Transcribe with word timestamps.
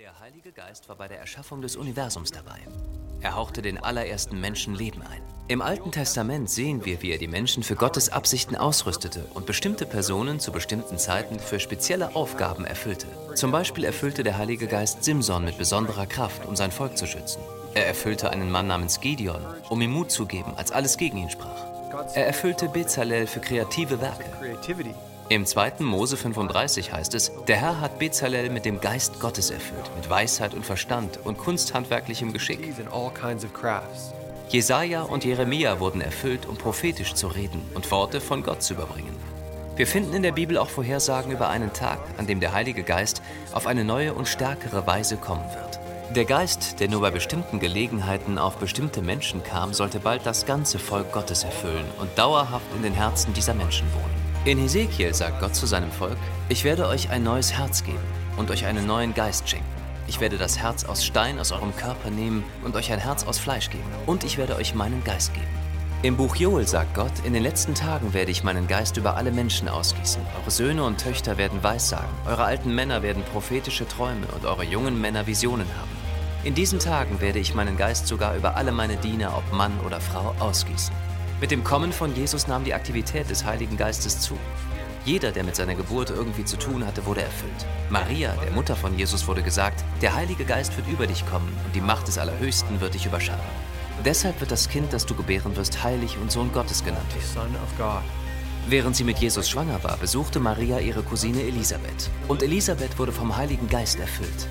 Der 0.00 0.18
Heilige 0.18 0.50
Geist 0.52 0.88
war 0.88 0.96
bei 0.96 1.08
der 1.08 1.18
Erschaffung 1.18 1.60
des 1.60 1.76
Universums 1.76 2.30
dabei. 2.30 2.58
Er 3.20 3.36
hauchte 3.36 3.60
den 3.60 3.76
allerersten 3.76 4.40
Menschen 4.40 4.74
Leben 4.74 5.02
ein. 5.02 5.20
Im 5.46 5.60
Alten 5.60 5.92
Testament 5.92 6.48
sehen 6.48 6.86
wir, 6.86 7.02
wie 7.02 7.10
er 7.10 7.18
die 7.18 7.28
Menschen 7.28 7.62
für 7.62 7.76
Gottes 7.76 8.08
Absichten 8.08 8.56
ausrüstete 8.56 9.26
und 9.34 9.44
bestimmte 9.44 9.84
Personen 9.84 10.40
zu 10.40 10.52
bestimmten 10.52 10.96
Zeiten 10.96 11.38
für 11.38 11.60
spezielle 11.60 12.16
Aufgaben 12.16 12.64
erfüllte. 12.64 13.08
Zum 13.34 13.52
Beispiel 13.52 13.84
erfüllte 13.84 14.22
der 14.22 14.38
Heilige 14.38 14.68
Geist 14.68 15.04
Simson 15.04 15.44
mit 15.44 15.58
besonderer 15.58 16.06
Kraft, 16.06 16.46
um 16.46 16.56
sein 16.56 16.72
Volk 16.72 16.96
zu 16.96 17.06
schützen. 17.06 17.42
Er 17.74 17.86
erfüllte 17.86 18.30
einen 18.30 18.50
Mann 18.50 18.68
namens 18.68 19.00
Gideon, 19.02 19.44
um 19.68 19.82
ihm 19.82 19.90
Mut 19.90 20.10
zu 20.10 20.24
geben, 20.24 20.54
als 20.56 20.72
alles 20.72 20.96
gegen 20.96 21.18
ihn 21.18 21.28
sprach. 21.28 21.66
Er 22.14 22.26
erfüllte 22.26 22.70
Bezalel 22.70 23.26
für 23.26 23.40
kreative 23.40 24.00
Werke. 24.00 24.24
Im 25.30 25.46
2. 25.46 25.74
Mose 25.78 26.16
35 26.16 26.92
heißt 26.92 27.14
es, 27.14 27.30
der 27.46 27.54
Herr 27.54 27.80
hat 27.80 28.00
Bezalel 28.00 28.50
mit 28.50 28.64
dem 28.64 28.80
Geist 28.80 29.20
Gottes 29.20 29.50
erfüllt, 29.50 29.88
mit 29.94 30.10
Weisheit 30.10 30.54
und 30.54 30.66
Verstand 30.66 31.20
und 31.22 31.38
kunsthandwerklichem 31.38 32.32
Geschick. 32.32 32.74
Jesaja 34.48 35.02
und 35.02 35.24
Jeremia 35.24 35.78
wurden 35.78 36.00
erfüllt, 36.00 36.46
um 36.46 36.56
prophetisch 36.56 37.14
zu 37.14 37.28
reden 37.28 37.62
und 37.74 37.88
Worte 37.92 38.20
von 38.20 38.42
Gott 38.42 38.64
zu 38.64 38.74
überbringen. 38.74 39.14
Wir 39.76 39.86
finden 39.86 40.14
in 40.14 40.24
der 40.24 40.32
Bibel 40.32 40.58
auch 40.58 40.68
Vorhersagen 40.68 41.30
über 41.30 41.48
einen 41.48 41.72
Tag, 41.72 42.00
an 42.18 42.26
dem 42.26 42.40
der 42.40 42.52
Heilige 42.52 42.82
Geist 42.82 43.22
auf 43.52 43.68
eine 43.68 43.84
neue 43.84 44.14
und 44.14 44.26
stärkere 44.26 44.84
Weise 44.88 45.16
kommen 45.16 45.48
wird. 45.54 45.78
Der 46.16 46.24
Geist, 46.24 46.80
der 46.80 46.88
nur 46.88 47.02
bei 47.02 47.12
bestimmten 47.12 47.60
Gelegenheiten 47.60 48.36
auf 48.36 48.56
bestimmte 48.56 49.00
Menschen 49.00 49.44
kam, 49.44 49.74
sollte 49.74 50.00
bald 50.00 50.26
das 50.26 50.44
ganze 50.44 50.80
Volk 50.80 51.12
Gottes 51.12 51.44
erfüllen 51.44 51.86
und 52.00 52.18
dauerhaft 52.18 52.66
in 52.74 52.82
den 52.82 52.94
Herzen 52.94 53.32
dieser 53.32 53.54
Menschen 53.54 53.86
wohnen. 53.94 54.29
In 54.46 54.56
Hesekiel 54.56 55.12
sagt 55.12 55.38
Gott 55.38 55.54
zu 55.54 55.66
seinem 55.66 55.90
Volk, 55.92 56.16
ich 56.48 56.64
werde 56.64 56.88
euch 56.88 57.10
ein 57.10 57.22
neues 57.22 57.52
Herz 57.52 57.84
geben 57.84 57.98
und 58.38 58.50
euch 58.50 58.64
einen 58.64 58.86
neuen 58.86 59.12
Geist 59.12 59.46
schenken. 59.46 59.66
Ich 60.06 60.18
werde 60.18 60.38
das 60.38 60.58
Herz 60.58 60.84
aus 60.84 61.04
Stein 61.04 61.38
aus 61.38 61.52
eurem 61.52 61.76
Körper 61.76 62.08
nehmen 62.08 62.42
und 62.64 62.74
euch 62.74 62.90
ein 62.90 62.98
Herz 62.98 63.24
aus 63.24 63.38
Fleisch 63.38 63.68
geben. 63.68 63.84
Und 64.06 64.24
ich 64.24 64.38
werde 64.38 64.56
euch 64.56 64.74
meinen 64.74 65.04
Geist 65.04 65.34
geben. 65.34 65.46
Im 66.02 66.16
Buch 66.16 66.36
Joel 66.36 66.66
sagt 66.66 66.94
Gott, 66.94 67.12
in 67.24 67.34
den 67.34 67.42
letzten 67.42 67.74
Tagen 67.74 68.14
werde 68.14 68.30
ich 68.30 68.42
meinen 68.42 68.66
Geist 68.66 68.96
über 68.96 69.14
alle 69.18 69.30
Menschen 69.30 69.68
ausgießen. 69.68 70.22
Eure 70.40 70.50
Söhne 70.50 70.84
und 70.84 70.98
Töchter 70.98 71.36
werden 71.36 71.62
Weissagen, 71.62 72.08
eure 72.26 72.44
alten 72.44 72.74
Männer 72.74 73.02
werden 73.02 73.22
prophetische 73.34 73.86
Träume 73.86 74.26
und 74.34 74.46
eure 74.46 74.64
jungen 74.64 74.98
Männer 74.98 75.26
Visionen 75.26 75.68
haben. 75.78 75.90
In 76.44 76.54
diesen 76.54 76.78
Tagen 76.78 77.20
werde 77.20 77.40
ich 77.40 77.54
meinen 77.54 77.76
Geist 77.76 78.06
sogar 78.06 78.34
über 78.36 78.56
alle 78.56 78.72
meine 78.72 78.96
Diener, 78.96 79.36
ob 79.36 79.52
Mann 79.52 79.78
oder 79.84 80.00
Frau, 80.00 80.34
ausgießen. 80.38 81.09
Mit 81.40 81.50
dem 81.50 81.64
Kommen 81.64 81.90
von 81.90 82.14
Jesus 82.14 82.48
nahm 82.48 82.64
die 82.64 82.74
Aktivität 82.74 83.30
des 83.30 83.46
Heiligen 83.46 83.78
Geistes 83.78 84.20
zu. 84.20 84.36
Jeder, 85.06 85.32
der 85.32 85.42
mit 85.42 85.56
seiner 85.56 85.74
Geburt 85.74 86.10
irgendwie 86.10 86.44
zu 86.44 86.58
tun 86.58 86.86
hatte, 86.86 87.06
wurde 87.06 87.22
erfüllt. 87.22 87.66
Maria, 87.88 88.34
der 88.44 88.52
Mutter 88.52 88.76
von 88.76 88.98
Jesus, 88.98 89.26
wurde 89.26 89.42
gesagt, 89.42 89.82
der 90.02 90.14
Heilige 90.14 90.44
Geist 90.44 90.76
wird 90.76 90.86
über 90.88 91.06
dich 91.06 91.24
kommen 91.24 91.50
und 91.64 91.74
die 91.74 91.80
Macht 91.80 92.08
des 92.08 92.18
Allerhöchsten 92.18 92.82
wird 92.82 92.92
dich 92.92 93.06
überschatten. 93.06 93.42
Deshalb 94.04 94.38
wird 94.40 94.50
das 94.50 94.68
Kind, 94.68 94.92
das 94.92 95.06
du 95.06 95.14
gebären 95.14 95.56
wirst, 95.56 95.82
heilig 95.82 96.18
und 96.20 96.30
Sohn 96.30 96.52
Gottes 96.52 96.84
genannt 96.84 97.08
werden. 97.34 98.04
Während 98.68 98.94
sie 98.94 99.04
mit 99.04 99.18
Jesus 99.18 99.48
schwanger 99.48 99.82
war, 99.82 99.96
besuchte 99.96 100.40
Maria 100.40 100.78
ihre 100.78 101.02
Cousine 101.02 101.40
Elisabeth. 101.40 102.10
Und 102.28 102.42
Elisabeth 102.42 102.98
wurde 102.98 103.12
vom 103.12 103.34
Heiligen 103.34 103.68
Geist 103.68 103.98
erfüllt. 103.98 104.46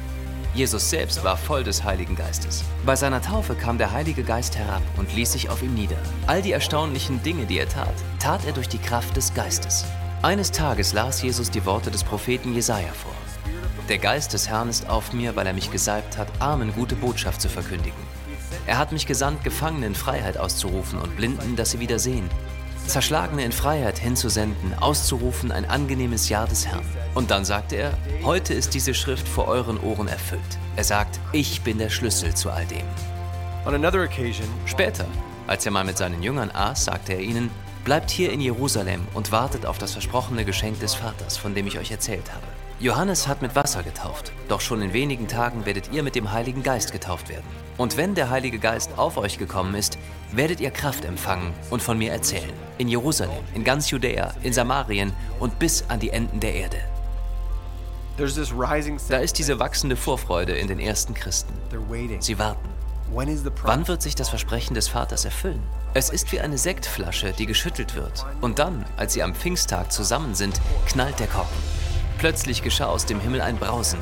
Jesus 0.53 0.89
selbst 0.89 1.23
war 1.23 1.38
voll 1.38 1.64
des 1.64 1.83
Heiligen 1.83 2.16
Geistes. 2.16 2.64
Bei 2.86 2.95
seiner 2.95 3.22
Taufe 3.22 3.53
kam 3.55 3.78
der 3.78 3.92
Heilige 3.92 4.23
Geist 4.23 4.58
herab 4.58 4.81
und 4.97 5.14
ließ 5.16 5.31
sich 5.31 5.50
auf 5.50 5.61
ihm 5.61 5.75
nieder. 5.75 5.97
All 6.25 6.42
die 6.42 6.52
erstaunlichen 6.52 7.22
Dinge, 7.22 7.45
die 7.45 7.59
er 7.59 7.69
tat, 7.69 7.94
tat 8.19 8.45
er 8.45 8.53
durch 8.53 8.67
die 8.67 8.80
Kraft 8.80 9.16
des 9.16 9.33
Geistes. 9.33 9.86
Eines 10.22 10.52
Tages 10.52 10.94
las 10.94 11.22
Jesus 11.22 11.52
die 11.52 11.66
Worte 11.66 11.92
des 11.92 12.03
Propheten 12.03 12.53
Jesaja 12.53 12.92
vor. 12.94 13.14
Der 13.88 14.00
Geist 14.00 14.33
des 14.33 14.50
Herrn 14.50 14.70
ist 14.70 14.89
auf 14.89 15.14
mir, 15.14 15.36
weil 15.36 15.47
er 15.47 15.53
mich 15.53 15.72
gesalbt 15.72 16.17
hat, 16.17 16.27
Armen 16.39 16.73
gute 16.73 16.95
Botschaft 16.95 17.42
zu 17.42 17.50
verkündigen. 17.50 17.97
Er 18.66 18.77
hat 18.77 18.92
mich 18.92 19.08
gesandt, 19.08 19.44
Gefangenen 19.44 19.95
Freiheit 19.95 20.38
auszurufen 20.38 21.00
und 21.00 21.16
Blinden, 21.16 21.55
dass 21.55 21.72
sie 21.72 21.80
wieder 21.80 22.00
sehen. 22.00 22.30
Zerschlagene 22.89 23.45
in 23.45 23.52
Freiheit 23.52 23.98
hinzusenden, 24.00 24.73
auszurufen 24.80 25.52
ein 25.52 25.70
angenehmes 25.70 26.27
Jahr 26.27 26.48
des 26.48 26.67
Herrn. 26.67 26.83
Und 27.16 27.32
dann 27.32 27.45
sagte 27.45 27.76
er, 27.76 27.94
heute 28.23 28.54
ist 28.54 28.73
diese 28.73 28.94
Schrift 28.94 29.27
vor 29.27 29.48
euren 29.48 29.80
Ohren 29.80 30.08
erfüllt. 30.08 30.42
Er 30.76 30.83
sagt, 30.83 31.20
ich 31.32 31.61
bin 31.61 31.77
der 31.77 31.89
Schlüssel 31.89 32.33
zu 32.33 32.50
all 32.50 32.66
dem. 32.66 32.86
Später, 34.66 35.05
als 35.48 35.66
er 35.66 35.72
mal 35.72 35.86
mit 35.86 35.98
seinen 35.98 36.22
Jüngern 36.22 36.52
aß, 36.52 36.86
sagte 36.86 37.14
er 37.14 37.22
ihnen, 37.22 37.50
bleibt 37.86 38.10
hier 38.10 38.32
in 38.32 38.42
Jerusalem 38.42 39.08
und 39.14 39.32
wartet 39.32 39.66
auf 39.66 39.77
das 39.77 39.94
versprochene 39.94 40.44
Geschenk 40.44 40.80
des 40.80 40.95
Vaters, 40.95 41.38
von 41.38 41.56
dem 41.56 41.67
ich 41.67 41.80
euch 41.80 41.92
erzählt 41.92 42.32
habe. 42.33 42.58
Johannes 42.81 43.27
hat 43.27 43.41
mit 43.41 43.55
Wasser 43.57 43.83
getauft, 43.83 44.31
doch 44.47 44.61
schon 44.61 44.81
in 44.81 44.93
wenigen 44.93 45.27
Tagen 45.27 45.65
werdet 45.65 45.91
ihr 45.91 46.01
mit 46.01 46.15
dem 46.15 46.31
Heiligen 46.31 46.63
Geist 46.63 46.93
getauft 46.93 47.27
werden. 47.27 47.43
Und 47.77 47.97
wenn 47.97 48.15
der 48.15 48.29
Heilige 48.29 48.57
Geist 48.57 48.97
auf 48.97 49.17
euch 49.17 49.37
gekommen 49.37 49.75
ist, 49.75 49.97
werdet 50.31 50.61
ihr 50.61 50.71
Kraft 50.71 51.03
empfangen 51.03 51.53
und 51.71 51.81
von 51.81 51.97
mir 51.97 52.13
erzählen. 52.13 52.53
In 52.77 52.87
Jerusalem, 52.87 53.43
in 53.53 53.65
ganz 53.65 53.89
Judäa, 53.89 54.33
in 54.43 54.53
Samarien 54.53 55.11
und 55.41 55.59
bis 55.59 55.83
an 55.89 55.99
die 55.99 56.11
Enden 56.11 56.39
der 56.39 56.53
Erde. 56.53 56.77
Da 58.17 59.17
ist 59.17 59.37
diese 59.37 59.59
wachsende 59.59 59.97
Vorfreude 59.97 60.53
in 60.53 60.69
den 60.69 60.79
ersten 60.79 61.13
Christen. 61.13 61.53
Sie 62.21 62.39
warten. 62.39 62.69
Wann 63.63 63.87
wird 63.89 64.01
sich 64.01 64.15
das 64.15 64.29
Versprechen 64.29 64.73
des 64.73 64.87
Vaters 64.87 65.25
erfüllen? 65.25 65.63
Es 65.93 66.09
ist 66.09 66.31
wie 66.31 66.39
eine 66.39 66.57
Sektflasche, 66.57 67.33
die 67.33 67.45
geschüttelt 67.45 67.95
wird. 67.95 68.25
Und 68.39 68.59
dann, 68.59 68.85
als 68.95 69.13
sie 69.13 69.23
am 69.23 69.35
Pfingsttag 69.35 69.91
zusammen 69.91 70.33
sind, 70.33 70.61
knallt 70.85 71.19
der 71.19 71.27
Korken. 71.27 71.78
Plötzlich 72.19 72.63
geschah 72.63 72.87
aus 72.87 73.05
dem 73.05 73.21
Himmel 73.21 73.39
ein 73.39 73.55
Brausen, 73.55 74.02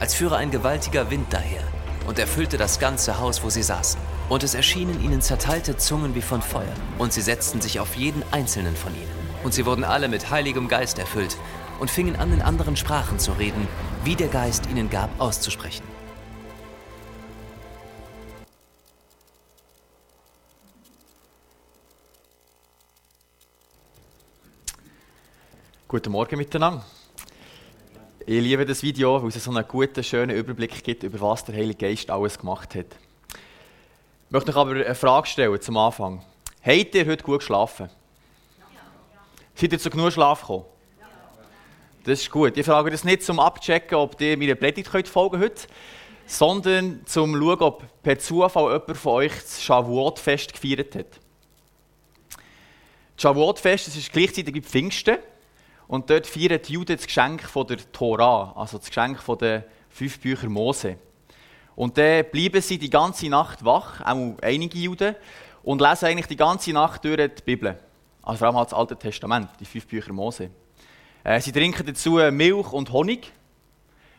als 0.00 0.14
führe 0.14 0.38
ein 0.38 0.50
gewaltiger 0.50 1.10
Wind 1.10 1.26
daher, 1.30 1.62
und 2.06 2.18
erfüllte 2.18 2.56
das 2.56 2.78
ganze 2.78 3.18
Haus, 3.20 3.42
wo 3.44 3.50
sie 3.50 3.62
saßen. 3.62 4.00
Und 4.30 4.42
es 4.42 4.54
erschienen 4.54 5.04
ihnen 5.04 5.20
zerteilte 5.20 5.76
Zungen 5.76 6.14
wie 6.14 6.22
von 6.22 6.40
Feuer, 6.40 6.72
und 6.96 7.12
sie 7.12 7.20
setzten 7.20 7.60
sich 7.60 7.78
auf 7.78 7.94
jeden 7.94 8.22
einzelnen 8.30 8.74
von 8.74 8.94
ihnen. 8.94 9.12
Und 9.44 9.52
sie 9.52 9.66
wurden 9.66 9.84
alle 9.84 10.08
mit 10.08 10.30
heiligem 10.30 10.66
Geist 10.66 10.98
erfüllt 10.98 11.36
und 11.78 11.90
fingen 11.90 12.16
an, 12.16 12.32
in 12.32 12.40
anderen 12.40 12.74
Sprachen 12.74 13.18
zu 13.18 13.32
reden, 13.32 13.68
wie 14.02 14.16
der 14.16 14.28
Geist 14.28 14.64
ihnen 14.70 14.88
gab, 14.88 15.10
auszusprechen. 15.20 15.84
Guten 25.86 26.12
Morgen 26.12 26.38
miteinander. 26.38 26.82
Ich 28.30 28.42
liebe 28.42 28.66
das 28.66 28.82
Video, 28.82 29.22
weil 29.22 29.30
es 29.30 29.42
so 29.42 29.50
einen 29.50 29.66
guten, 29.66 30.04
schönen 30.04 30.36
Überblick 30.36 30.84
gibt, 30.84 31.02
über 31.02 31.18
was 31.18 31.46
der 31.46 31.54
Heilige 31.54 31.86
Geist 31.86 32.10
alles 32.10 32.38
gemacht 32.38 32.74
hat. 32.74 32.84
Ich 33.30 34.30
möchte 34.30 34.50
euch 34.50 34.56
aber 34.58 34.72
eine 34.72 34.94
Frage 34.94 35.26
stellen 35.26 35.58
zum 35.62 35.78
Anfang. 35.78 36.22
Habt 36.62 36.94
ihr 36.94 37.06
heute 37.06 37.24
gut 37.24 37.38
geschlafen? 37.38 37.88
Seid 39.54 39.72
ihr 39.72 39.78
zu 39.78 39.88
genug 39.88 40.12
Schlaf 40.12 40.42
gekommen? 40.42 40.66
Das 42.04 42.20
ist 42.20 42.30
gut. 42.30 42.58
Ich 42.58 42.66
frage 42.66 42.90
das 42.90 43.02
nicht 43.02 43.22
zum 43.22 43.40
Abchecken, 43.40 43.96
ob 43.96 44.20
ihr 44.20 44.36
meiner 44.36 44.56
Predigt 44.56 44.90
könnt 44.90 45.08
folgen 45.08 45.40
heute, 45.40 45.66
sondern 46.26 47.00
zum 47.06 47.34
schauen, 47.34 47.60
ob 47.60 48.02
per 48.02 48.18
Zufall 48.18 48.74
jemand 48.74 48.98
von 48.98 49.12
euch 49.14 49.32
das 49.32 49.62
Shavuot-Fest 49.62 50.52
gefeiert 50.52 50.94
hat. 50.96 51.18
Das 53.16 53.22
Shavuot-Fest 53.22 53.88
ist 53.88 54.12
gleichzeitig 54.12 54.54
wie 54.54 54.60
Pfingsten. 54.60 55.16
Und 55.88 56.10
dort 56.10 56.26
feiern 56.26 56.60
die 56.62 56.74
Juden 56.74 56.96
das 56.96 57.06
Geschenk 57.06 57.42
von 57.42 57.66
der 57.66 57.78
Tora, 57.92 58.52
also 58.54 58.76
das 58.76 58.88
Geschenk 58.88 59.20
von 59.20 59.38
den 59.38 59.64
fünf 59.88 60.20
Büchern 60.20 60.52
Mose. 60.52 60.98
Und 61.74 61.96
dann 61.96 62.26
bleiben 62.30 62.60
sie 62.60 62.78
die 62.78 62.90
ganze 62.90 63.28
Nacht 63.28 63.64
wach, 63.64 64.02
auch 64.02 64.36
einige 64.42 64.78
Juden, 64.78 65.16
und 65.62 65.80
lesen 65.80 66.04
eigentlich 66.06 66.26
die 66.26 66.36
ganze 66.36 66.72
Nacht 66.72 67.04
durch 67.04 67.16
die 67.16 67.42
Bibel. 67.42 67.78
Also 68.22 68.38
vor 68.38 68.48
allem 68.48 68.64
das 68.64 68.74
Alte 68.74 68.96
Testament, 68.96 69.48
die 69.58 69.64
fünf 69.64 69.86
Bücher 69.86 70.12
Mose. 70.12 70.50
Äh, 71.24 71.40
sie 71.40 71.52
trinken 71.52 71.86
dazu 71.86 72.20
Milch 72.30 72.70
und 72.72 72.92
Honig, 72.92 73.32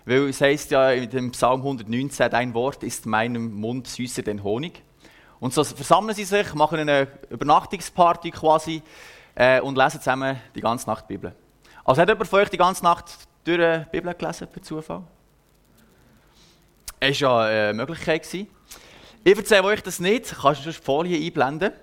weil 0.06 0.30
es 0.30 0.42
heißt 0.42 0.72
ja 0.72 0.90
in 0.90 1.08
dem 1.08 1.32
Psalm 1.32 1.60
119, 1.62 2.32
dein 2.32 2.54
Wort 2.56 2.82
ist 2.82 3.06
meinem 3.06 3.54
Mund 3.54 3.88
süßer 3.88 4.24
denn 4.24 4.44
Honig. 4.44 4.82
Und 5.40 5.54
so 5.54 5.64
versammeln 5.64 6.16
sie 6.16 6.24
sich, 6.26 6.54
machen 6.56 6.80
eine 6.80 7.08
Übernachtungsparty 7.30 8.32
quasi 8.32 8.82
äh, 9.36 9.62
und 9.62 9.78
lesen 9.78 10.00
zusammen 10.00 10.38
die 10.56 10.62
ganze 10.62 10.90
Nacht 10.90 11.06
die 11.08 11.14
Bibel. 11.14 11.36
Also 11.90 12.04
hat 12.04 12.10
jemand 12.10 12.30
von 12.30 12.42
euch 12.42 12.50
die 12.50 12.58
ganze 12.58 12.84
Nacht 12.84 13.18
durch 13.44 13.58
die 13.58 13.86
Bibel 13.92 14.14
gelesen, 14.14 14.48
per 14.48 14.62
Zufall? 14.62 15.02
Es 17.00 17.20
war 17.24 17.52
ja 17.52 17.70
eine 17.70 17.74
Möglichkeit. 17.74 18.32
Ich 18.32 18.48
erzähle 19.24 19.64
euch 19.64 19.82
das 19.82 20.00
nicht. 20.00 20.36
Kannst 20.40 20.68
du 20.68 20.70
die 20.70 20.78
Folie 20.78 21.18
einblenden? 21.26 21.74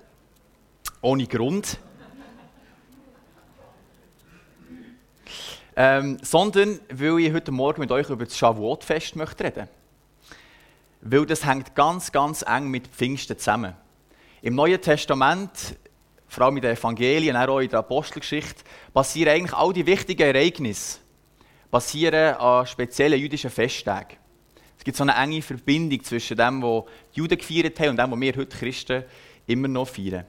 Ohne 1.01 1.27
Grund. 1.27 1.77
ähm, 5.75 6.19
sondern 6.23 6.79
weil 6.89 7.19
ich 7.19 7.33
heute 7.33 7.51
Morgen 7.51 7.81
mit 7.81 7.91
euch 7.91 8.09
über 8.09 8.27
das 8.27 8.39
Shavuot-Fest 8.39 9.17
möchte 9.17 9.43
reden 9.43 9.69
Weil 11.01 11.27
das 11.27 11.45
hängt 11.45 11.75
ganz, 11.75 12.13
ganz 12.13 12.43
eng 12.43 12.69
mit 12.69 12.87
Pfingsten 12.87 13.37
zusammen. 13.37 13.75
Im 14.41 14.55
Neuen 14.55 14.81
Testament 14.81 15.77
vor 16.37 16.45
allem 16.45 16.57
in 16.59 16.63
den 16.63 16.77
Evangelien, 16.77 17.35
auch 17.35 17.61
in 17.61 17.71
der 17.71 17.79
Apostelgeschichte, 17.79 18.63
passieren 18.93 19.33
eigentlich 19.33 19.55
all 19.55 19.73
die 19.73 19.87
wichtigen 19.87 20.23
Ereignisse 20.23 20.99
passieren 21.71 22.35
an 22.37 22.67
speziellen 22.67 23.19
jüdischen 23.19 23.49
Festtagen. 23.49 24.19
Es 24.77 24.85
gibt 24.85 24.99
so 24.99 25.03
eine 25.03 25.15
enge 25.15 25.41
Verbindung 25.41 26.05
zwischen 26.05 26.37
dem, 26.37 26.63
was 26.63 26.85
die 27.15 27.21
Juden 27.21 27.39
gefeiert 27.39 27.81
haben 27.81 27.91
und 27.91 27.97
dem, 27.97 28.11
was 28.11 28.21
wir 28.21 28.37
heute 28.37 28.57
Christen 28.57 29.05
immer 29.47 29.67
noch 29.67 29.89
feiern. 29.89 30.27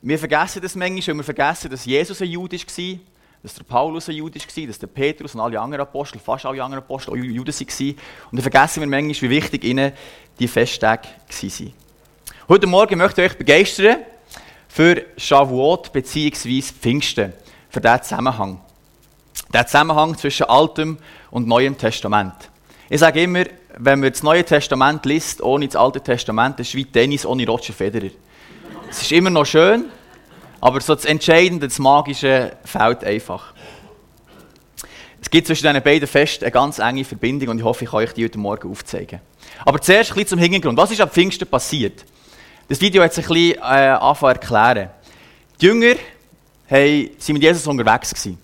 Wir 0.00 0.18
vergessen 0.18 0.62
das 0.62 0.74
manchmal, 0.74 1.08
weil 1.08 1.16
wir 1.16 1.24
vergessen, 1.24 1.70
dass 1.70 1.84
Jesus 1.84 2.22
ein 2.22 2.28
Jude 2.28 2.56
war, 2.56 2.98
dass 3.42 3.54
der 3.54 3.64
Paulus 3.64 4.08
ein 4.08 4.14
Jude 4.14 4.40
war, 4.40 4.66
dass 4.66 4.78
der 4.78 4.86
Petrus 4.86 5.34
und 5.34 5.42
alle 5.42 5.60
anderen 5.60 5.82
Apostel, 5.82 6.20
fast 6.20 6.46
alle 6.46 6.64
anderen 6.64 6.82
Apostel, 6.82 7.10
auch 7.10 7.16
Juden 7.16 7.52
waren. 7.52 7.88
Und 8.30 8.32
dann 8.32 8.50
vergessen 8.50 8.80
wir 8.80 8.88
manchmal, 8.88 9.30
wie 9.30 9.36
wichtig 9.36 9.62
ihnen 9.62 9.92
die 10.38 10.48
Festtage 10.48 11.06
waren. 11.28 11.72
Heute 12.48 12.66
Morgen 12.66 12.98
möchte 12.98 13.22
ich 13.22 13.30
euch 13.30 13.38
begeistern 13.38 13.98
für 14.72 15.04
Shavuot 15.18 15.92
bzw. 15.92 16.62
Pfingsten, 16.62 17.34
für 17.68 17.80
diesen 17.82 18.02
Zusammenhang. 18.04 18.58
Der 19.52 19.66
Zusammenhang 19.66 20.16
zwischen 20.16 20.44
Altem 20.44 20.96
und 21.30 21.46
Neuem 21.46 21.76
Testament. 21.76 22.32
Ich 22.88 23.00
sage 23.00 23.22
immer, 23.22 23.44
wenn 23.76 24.00
man 24.00 24.10
das 24.10 24.22
Neue 24.22 24.42
Testament 24.42 25.04
liest, 25.04 25.42
ohne 25.42 25.66
das 25.66 25.76
Alte 25.76 26.00
Testament, 26.00 26.58
ist 26.58 26.74
wie 26.74 26.86
Tennis 26.86 27.26
ohne 27.26 27.46
Roger 27.46 27.74
Federer. 27.74 28.08
Es 28.88 29.02
ist 29.02 29.12
immer 29.12 29.28
noch 29.28 29.44
schön, 29.44 29.90
aber 30.58 30.80
so 30.80 30.94
das 30.94 31.04
Entscheidende, 31.04 31.68
das 31.68 31.78
Magische 31.78 32.56
fehlt 32.64 33.04
einfach. 33.04 33.52
Es 35.20 35.28
gibt 35.28 35.48
zwischen 35.48 35.66
diesen 35.66 35.82
beiden 35.82 36.08
Festen 36.08 36.44
eine 36.46 36.52
ganz 36.52 36.78
enge 36.78 37.04
Verbindung 37.04 37.50
und 37.50 37.58
ich 37.58 37.64
hoffe, 37.64 37.84
ich 37.84 37.90
kann 37.90 38.00
euch 38.00 38.14
die 38.14 38.24
heute 38.24 38.38
Morgen 38.38 38.70
aufzeigen. 38.70 39.20
Aber 39.66 39.82
zuerst 39.82 40.12
ein 40.12 40.14
bisschen 40.14 40.28
zum 40.28 40.38
Hintergrund. 40.38 40.78
Was 40.78 40.90
ist 40.90 41.00
am 41.02 41.10
Pfingsten 41.10 41.46
passiert? 41.46 42.06
Das 42.72 42.80
Video 42.80 43.02
hat 43.02 43.12
sich 43.12 43.28
ein 43.28 43.34
bisschen 43.34 43.62
äh, 43.62 44.28
erklären. 44.32 44.88
Die 45.60 45.66
Jünger 45.66 45.94
waren 46.70 47.10
mit 47.28 47.42
Jesus 47.42 47.66
unterwegs. 47.66 48.14
Gewesen. 48.14 48.38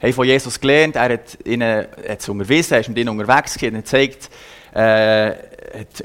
Haben 0.00 0.12
von 0.14 0.26
Jesus 0.26 0.58
gelernt, 0.58 0.96
er 0.96 1.12
hat 1.12 1.36
ihnen 1.44 1.86
hat 2.08 2.26
unterwiesen, 2.26 2.72
er 2.72 2.80
ist 2.80 2.88
mit 2.88 2.96
ihnen 2.96 3.10
unterwegs 3.10 3.52
gewesen, 3.52 3.76
hat 3.76 3.84
gezeigt, 3.84 4.30
äh, 4.72 5.32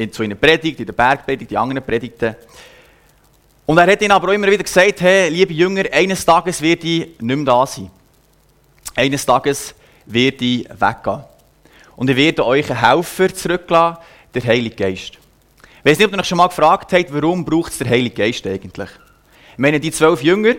hat 0.03 0.13
zu 0.13 0.21
ihnen 0.21 0.37
predigt, 0.37 0.81
in 0.81 0.85
der 0.85 0.91
Bergpredigt, 0.91 1.49
in 1.49 1.57
anderen 1.57 1.81
Predigten. 1.81 2.35
Und 3.65 3.77
er 3.77 3.89
hat 3.89 4.01
ihnen 4.01 4.11
aber 4.11 4.27
auch 4.27 4.33
immer 4.33 4.47
wieder 4.47 4.63
gesagt, 4.63 4.99
hey, 4.99 5.29
liebe 5.29 5.53
Jünger, 5.53 5.85
eines 5.93 6.25
Tages 6.25 6.61
werde 6.61 6.85
ich 6.85 7.21
nicht 7.21 7.21
mehr 7.21 7.45
da 7.45 7.65
sein. 7.65 7.89
Eines 8.95 9.25
Tages 9.25 9.73
werde 10.07 10.43
ich 10.43 10.67
weggehen. 10.67 11.23
Und 11.95 12.09
ich 12.09 12.17
werde 12.17 12.45
euch 12.45 12.69
einen 12.69 12.81
Helfer 12.81 13.33
zurücklassen, 13.33 13.97
der 14.33 14.43
Heilige 14.43 14.75
Geist. 14.75 15.20
Ich 15.83 15.89
weiß 15.89 15.97
nicht, 15.97 16.07
ob 16.07 16.13
ihr 16.13 16.19
euch 16.19 16.27
schon 16.27 16.37
mal 16.37 16.47
gefragt 16.47 16.93
habt, 16.93 17.11
warum 17.11 17.43
braucht 17.43 17.71
es 17.71 17.79
der 17.79 17.89
Heilige 17.89 18.23
Geist 18.23 18.45
eigentlich? 18.45 18.89
Ich 19.53 19.57
meine, 19.57 19.79
die 19.79 19.91
zwölf 19.91 20.21
Jünger, 20.21 20.53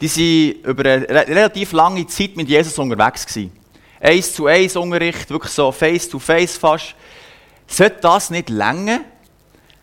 die 0.00 0.62
waren 0.64 0.70
über 0.70 0.90
eine 0.90 1.06
relativ 1.06 1.72
lange 1.72 2.06
Zeit 2.06 2.34
mit 2.34 2.48
Jesus 2.48 2.78
unterwegs 2.78 3.26
gewesen. 3.26 3.52
Eins 4.00 4.32
zu 4.32 4.46
eins 4.46 4.74
Unterricht, 4.74 5.28
wirklich 5.28 5.52
so 5.52 5.70
face 5.70 6.08
to 6.08 6.18
face 6.18 6.56
fast. 6.56 6.94
Sollte 7.66 7.98
das 8.00 8.30
nicht 8.30 8.48
länger, 8.48 9.00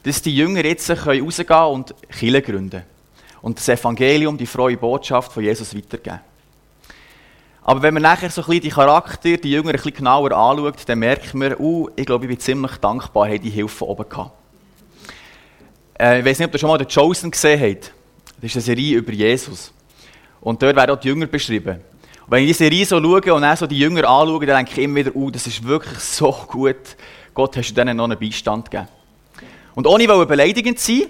dass 0.02 0.24
die 0.24 0.36
Jünger 0.36 0.66
jetzt 0.66 0.90
rausgehen 0.90 1.46
können 1.46 1.68
und 1.68 1.94
Kirche 2.10 2.42
gründen 2.42 2.84
und 3.44 3.60
das 3.60 3.70
Evangelium, 3.70 4.36
die 4.36 4.48
frohe 4.48 4.78
Botschaft 4.78 5.32
von 5.32 5.44
Jesus 5.44 5.76
weitergeben. 5.76 6.22
Aber 7.62 7.84
wenn 7.84 7.94
man 7.94 8.02
nachher 8.02 8.32
so 8.32 8.42
ein 8.42 8.48
bisschen 8.48 8.62
die 8.62 8.70
Charakter, 8.70 9.38
die 9.38 9.52
Jünger 9.52 9.70
ein 9.70 9.76
bisschen 9.76 9.94
genauer 9.94 10.32
anschaut, 10.32 10.78
dann 10.88 10.98
merkt 10.98 11.36
man, 11.36 11.56
uh, 11.60 11.88
ich 11.96 12.06
glaube, 12.08 12.26
ich 12.26 12.30
bin 12.30 12.40
ziemlich 12.40 12.78
dankbar, 12.78 13.30
dass 13.30 13.42
die 13.42 13.52
Hilfe 13.52 13.86
oben 13.88 14.10
gehabt. 14.10 14.45
Äh, 16.00 16.20
ich 16.20 16.26
weiß 16.26 16.40
nicht, 16.40 16.48
ob 16.48 16.54
ihr 16.54 16.60
schon 16.60 16.70
mal 16.70 16.78
den 16.78 16.88
Chosen 16.88 17.32
gesehen 17.32 17.60
habt. 17.60 17.92
Das 18.42 18.52
ist 18.52 18.56
eine 18.56 18.62
Serie 18.64 18.98
über 18.98 19.12
Jesus. 19.14 19.74
Und 20.42 20.62
dort 20.62 20.76
werden 20.76 20.92
auch 20.92 21.00
die 21.00 21.08
Jünger 21.08 21.28
beschrieben. 21.28 21.80
Und 22.26 22.32
wenn 22.32 22.44
ich 22.44 22.50
die 22.50 22.54
Serie 22.54 22.86
so 22.86 23.02
schaue 23.02 23.34
und 23.34 23.42
dann 23.42 23.56
so 23.56 23.66
die 23.68 23.80
Jünger 23.80 24.08
anschaue, 24.08 24.46
dann 24.46 24.58
denke 24.58 24.72
ich 24.74 24.84
immer 24.84 24.96
wieder, 24.96 25.16
uh, 25.16 25.32
das 25.32 25.48
ist 25.48 25.64
wirklich 25.64 26.00
so 26.00 26.32
gut. 26.32 26.76
Gott, 27.34 27.58
hast 27.58 27.70
du 27.70 27.74
denen 27.74 27.98
noch 27.98 28.06
einen 28.06 28.20
Beistand 28.20 28.70
gegeben. 28.70 28.90
Und 29.74 29.88
ohne 29.88 30.08
wollen 30.08 30.28
beleidigend 30.28 30.80
sein, 30.80 31.04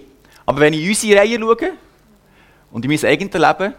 aber 0.46 0.60
wenn 0.62 0.74
ich 0.74 0.84
in 0.84 0.90
unsere 0.90 1.20
Reihe 1.20 1.40
schaue 1.40 1.74
und 2.72 2.86
in 2.86 2.92
mein 2.92 3.06
eigenes 3.06 3.34
Leben, 3.34 3.74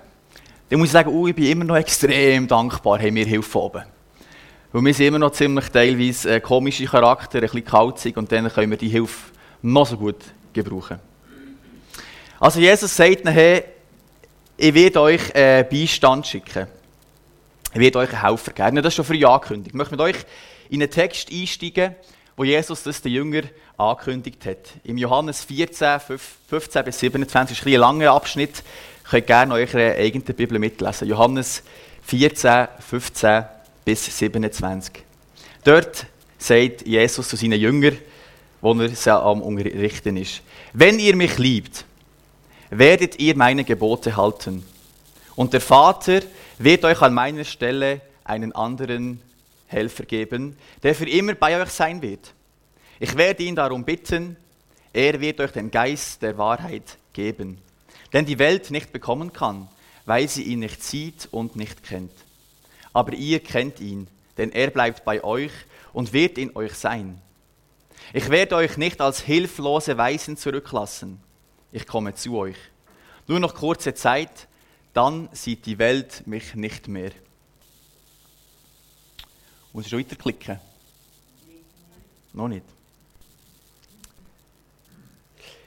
dann 0.69 0.79
muss 0.79 0.89
ich 0.89 0.93
sagen, 0.93 1.11
oh, 1.13 1.27
ich 1.27 1.35
bin 1.35 1.47
immer 1.47 1.65
noch 1.65 1.77
extrem 1.77 2.47
dankbar, 2.47 3.01
haben 3.01 3.15
wir 3.15 3.25
Hilfe 3.25 3.59
oben. 3.61 3.83
Weil 4.73 4.85
wir 4.85 4.95
sind 4.95 5.07
immer 5.07 5.19
noch 5.19 5.33
ziemlich 5.33 5.69
teilweise 5.69 6.35
äh, 6.35 6.41
komische 6.41 6.85
Charakter, 6.85 7.39
ein 7.39 7.43
bisschen 7.43 7.65
kalzig 7.65 8.17
und 8.17 8.31
dann 8.31 8.49
können 8.49 8.71
wir 8.71 8.79
die 8.79 8.89
Hilfe 8.89 9.33
noch 9.63 9.87
so 9.87 9.97
gut 9.97 10.17
gebrauchen. 10.65 10.99
Also 12.39 12.61
Jesus 12.61 12.95
sagt 12.95 13.25
nachher, 13.25 13.65
ich 14.57 14.75
werde 14.75 15.01
euch 15.01 15.35
äh, 15.35 15.65
Beistand 15.69 16.27
schicken. 16.27 16.67
Ich 17.73 17.81
werde 17.81 17.99
euch 17.99 18.11
einen 18.11 18.23
Helfer 18.23 18.53
geben. 18.53 18.77
Das 18.77 18.87
ist 18.87 18.95
schon 18.95 19.05
früh 19.05 19.25
angekündigt. 19.25 19.69
Ich 19.69 19.75
möchte 19.75 19.93
mit 19.93 20.01
euch 20.01 20.17
in 20.71 20.83
einen 20.83 20.91
Text 20.91 21.31
einsteigen, 21.31 21.95
wo 22.37 22.45
Jesus 22.45 22.83
das 22.83 23.03
den 23.03 23.13
Jüngern 23.13 23.49
angekündigt 23.77 24.47
hat. 24.47 24.59
Im 24.85 24.99
Johannes 24.99 25.45
14, 25.45 26.01
15 26.49 26.85
bis 26.85 27.01
27, 27.01 27.59
ist 27.59 27.67
ein, 27.67 27.73
ein 27.75 27.81
langer 27.81 28.13
Abschnitt. 28.13 28.63
Ihr 29.05 29.11
könnt 29.11 29.27
gerne 29.27 29.55
eure 29.55 29.95
eigene 29.95 30.25
Bibel 30.25 30.59
mitlesen. 30.59 31.09
Johannes 31.09 31.63
14, 32.03 32.69
15 32.79 33.45
bis 33.85 34.19
27. 34.19 35.05
Dort 35.65 36.07
sagt 36.39 36.87
Jesus 36.87 37.29
zu 37.29 37.37
seinen 37.37 37.61
Jüngern, 37.61 37.99
wo 38.67 38.75
er 38.75 39.23
am 39.23 39.43
Unterrichten 39.43 40.17
ist. 40.17 40.43
Wenn 40.73 40.99
ihr 40.99 41.15
mich 41.15 41.39
liebt, 41.39 41.85
werdet 42.71 43.21
ihr 43.21 43.37
meine 43.37 43.63
Gebote 43.63 44.17
halten. 44.17 44.67
Und 45.37 45.53
der 45.53 45.61
Vater 45.61 46.21
wird 46.59 46.85
euch 46.85 47.01
an 47.01 47.15
meiner 47.15 47.45
Stelle 47.45 48.01
einen 48.25 48.51
anderen 48.51 49.23
Helfer 49.69 50.05
geben, 50.05 50.57
der 50.83 50.97
für 50.97 51.09
immer 51.09 51.35
bei 51.35 51.63
euch 51.63 51.69
sein 51.69 52.03
wird. 52.03 52.33
Ich 52.99 53.17
werde 53.17 53.45
ihn 53.45 53.55
darum 53.55 53.85
bitten, 53.85 54.37
er 54.93 55.21
wird 55.21 55.39
euch 55.39 55.53
den 55.53 55.71
Geist 55.71 56.23
der 56.23 56.37
Wahrheit 56.37 56.99
geben, 57.13 57.59
den 58.13 58.27
die 58.27 58.41
Welt 58.41 58.73
nicht 58.73 58.93
bekommen 58.93 59.33
kann, 59.33 59.69
weil 60.07 60.29
sie 60.29 60.43
ihn 60.43 60.59
nicht 60.59 60.83
sieht 60.83 61.29
und 61.31 61.55
nicht 61.55 61.85
kennt. 61.85 62.11
Aber 62.93 63.13
ihr 63.13 63.39
kennt 63.39 63.79
ihn, 63.79 64.09
denn 64.37 64.51
er 64.51 64.71
bleibt 64.71 65.05
bei 65.05 65.23
euch 65.23 65.53
und 65.93 66.13
wird 66.13 66.37
in 66.37 66.57
euch 66.57 66.75
sein. 66.75 67.23
Ich 68.17 68.31
werde 68.31 68.57
euch 68.57 68.79
nicht 68.79 69.03
als 69.03 69.21
hilflose 69.21 69.99
Weisen 69.99 70.39
zurücklassen. 70.39 71.21
Ich 71.71 71.87
komme 71.87 72.15
zu 72.15 72.35
euch. 72.39 72.57
Nur 73.27 73.41
noch 73.41 73.55
kurze 73.55 73.93
Zeit, 73.93 74.49
dann 74.95 75.29
sieht 75.33 75.67
die 75.67 75.79
Welt 75.79 76.27
mich 76.27 76.55
nicht 76.55 76.89
mehr. 76.89 77.11
Muss 79.75 79.85
ich 79.85 79.91
schon 79.91 79.99
weiterklicken? 79.99 80.59
Noch 82.33 82.49
nicht. 82.49 82.65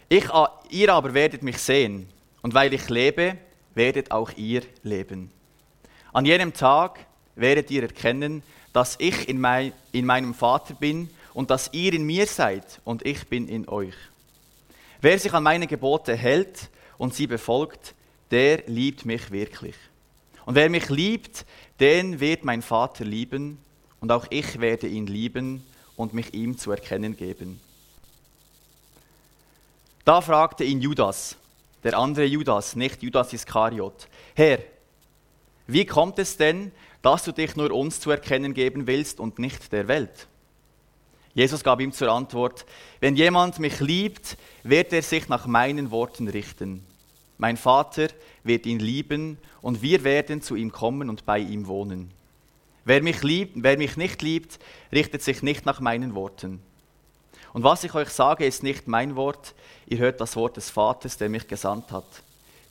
Ich, 0.08 0.25
ihr 0.72 0.91
aber 0.91 1.13
werdet 1.13 1.44
mich 1.44 1.60
sehen, 1.60 2.10
und 2.41 2.56
weil 2.56 2.74
ich 2.74 2.89
lebe, 2.89 3.38
werdet 3.75 4.10
auch 4.10 4.32
ihr 4.38 4.63
leben. 4.82 5.29
An 6.13 6.25
jenem 6.25 6.56
Tag 6.56 7.06
werdet 7.36 7.70
ihr 7.70 7.84
erkennen, 7.84 8.41
dass 8.74 8.96
ich 8.98 9.29
in, 9.29 9.39
mein, 9.39 9.72
in 9.91 10.08
meinem 10.08 10.34
Vater 10.34 10.74
bin 10.74 11.12
und 11.34 11.50
dass 11.50 11.70
ihr 11.74 11.94
in 11.94 12.04
mir 12.04 12.28
seid 12.28 12.82
und 12.84 13.06
ich 13.06 13.28
bin 13.28 13.48
in 13.48 13.68
euch. 13.68 13.96
Wer 15.02 15.18
sich 15.18 15.34
an 15.34 15.44
meine 15.44 15.68
Gebote 15.68 16.16
hält 16.16 16.70
und 16.98 17.14
sie 17.14 17.28
befolgt, 17.28 17.96
der 18.32 18.64
liebt 18.68 19.06
mich 19.06 19.32
wirklich. 19.32 19.76
Und 20.46 20.56
wer 20.56 20.70
mich 20.70 20.90
liebt, 20.90 21.46
den 21.80 22.20
wird 22.20 22.44
mein 22.44 22.62
Vater 22.62 23.06
lieben, 23.06 23.60
und 24.02 24.12
auch 24.12 24.26
ich 24.30 24.60
werde 24.60 24.88
ihn 24.88 25.08
lieben 25.08 25.66
und 25.96 26.14
mich 26.14 26.34
ihm 26.34 26.58
zu 26.58 26.72
erkennen 26.72 27.18
geben. 27.18 27.60
Da 30.06 30.22
fragte 30.22 30.64
ihn 30.64 30.82
Judas, 30.82 31.36
der 31.84 31.98
andere 31.98 32.26
Judas, 32.26 32.76
nicht 32.76 33.04
Judas 33.04 33.34
Iskariot, 33.34 34.08
Herr, 34.36 34.60
wie 35.68 35.86
kommt 35.86 36.18
es 36.18 36.38
denn, 36.38 36.72
dass 37.02 37.24
du 37.24 37.32
dich 37.32 37.56
nur 37.56 37.72
uns 37.72 38.00
zu 38.00 38.10
erkennen 38.10 38.54
geben 38.54 38.88
willst 38.88 39.20
und 39.20 39.38
nicht 39.38 39.72
der 39.72 39.88
Welt? 39.88 40.28
Jesus 41.34 41.64
gab 41.64 41.80
ihm 41.80 41.92
zur 41.92 42.12
Antwort, 42.12 42.66
wenn 43.00 43.16
jemand 43.16 43.60
mich 43.60 43.80
liebt, 43.80 44.38
wird 44.64 44.92
er 44.94 45.02
sich 45.02 45.30
nach 45.30 45.46
meinen 45.46 45.92
Worten 45.92 46.28
richten. 46.28 46.84
Mein 47.38 47.56
Vater 47.56 48.08
wird 48.44 48.66
ihn 48.66 48.80
lieben 48.80 49.38
und 49.62 49.82
wir 49.82 50.04
werden 50.04 50.42
zu 50.42 50.56
ihm 50.56 50.72
kommen 50.72 51.10
und 51.10 51.26
bei 51.26 51.40
ihm 51.40 51.68
wohnen. 51.68 52.12
Wer 52.84 53.04
mich, 53.04 53.24
liebt, 53.24 53.54
wer 53.56 53.78
mich 53.78 53.98
nicht 53.98 54.22
liebt, 54.22 54.60
richtet 54.92 55.22
sich 55.22 55.44
nicht 55.44 55.66
nach 55.66 55.80
meinen 55.80 56.16
Worten. 56.16 56.62
Und 57.54 57.64
was 57.64 57.84
ich 57.84 57.94
euch 57.94 58.10
sage, 58.10 58.46
ist 58.46 58.64
nicht 58.64 58.88
mein 58.88 59.16
Wort, 59.16 59.54
ihr 59.88 60.00
hört 60.00 60.22
das 60.22 60.36
Wort 60.36 60.58
des 60.58 60.70
Vaters, 60.70 61.18
der 61.18 61.30
mich 61.30 61.48
gesandt 61.48 61.92
hat. 61.92 62.24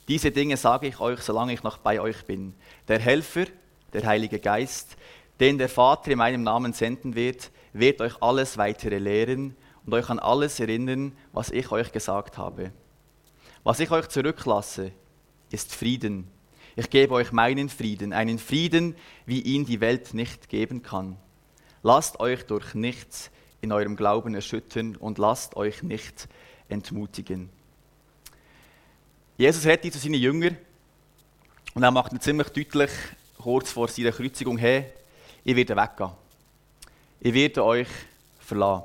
Diese 0.08 0.30
Dinge 0.30 0.56
sage 0.56 0.86
ich 0.86 1.00
euch, 1.00 1.20
solange 1.20 1.52
ich 1.52 1.62
noch 1.62 1.78
bei 1.78 2.00
euch 2.00 2.24
bin. 2.24 2.54
Der 2.88 2.98
Helfer, 2.98 3.46
der 3.92 4.06
Heilige 4.06 4.38
Geist, 4.38 4.96
den 5.40 5.58
der 5.58 5.68
Vater 5.68 6.10
in 6.10 6.18
meinem 6.18 6.42
Namen 6.42 6.72
senden 6.72 7.14
wird, 7.14 7.50
wird 7.78 8.00
euch 8.00 8.20
alles 8.22 8.58
weitere 8.58 8.98
lehren 8.98 9.56
und 9.84 9.94
euch 9.94 10.08
an 10.10 10.18
alles 10.18 10.60
erinnern, 10.60 11.12
was 11.32 11.50
ich 11.50 11.70
euch 11.70 11.92
gesagt 11.92 12.38
habe. 12.38 12.72
Was 13.64 13.80
ich 13.80 13.90
euch 13.90 14.08
zurücklasse, 14.08 14.92
ist 15.50 15.74
Frieden 15.74 16.30
ich 16.78 16.90
gebe 16.90 17.12
euch 17.14 17.32
meinen 17.32 17.68
Frieden, 17.68 18.12
einen 18.12 18.38
Frieden, 18.38 18.94
wie 19.26 19.40
ihn 19.40 19.66
die 19.66 19.80
Welt 19.80 20.14
nicht 20.14 20.48
geben 20.48 20.80
kann. 20.80 21.16
Lasst 21.82 22.20
euch 22.20 22.44
durch 22.44 22.72
nichts 22.72 23.32
in 23.60 23.72
eurem 23.72 23.96
Glauben 23.96 24.36
erschüttern 24.36 24.94
und 24.94 25.18
lasst 25.18 25.56
euch 25.56 25.82
nicht 25.82 26.28
entmutigen. 26.68 27.50
Jesus 29.36 29.66
redet 29.66 29.92
zu 29.92 29.98
seinen 29.98 30.14
Jüngern 30.14 30.56
und 31.74 31.82
er 31.82 31.90
macht 31.90 32.12
ihnen 32.12 32.20
ziemlich 32.20 32.50
deutlich, 32.50 32.92
kurz 33.42 33.72
vor 33.72 33.88
seiner 33.88 34.12
Kreuzigung, 34.12 34.56
hey, 34.56 34.84
ich 35.42 35.56
werde 35.56 35.74
weggehen. 35.74 36.12
Ich 37.20 37.34
werde 37.34 37.64
euch 37.64 37.88
verlassen. 38.38 38.84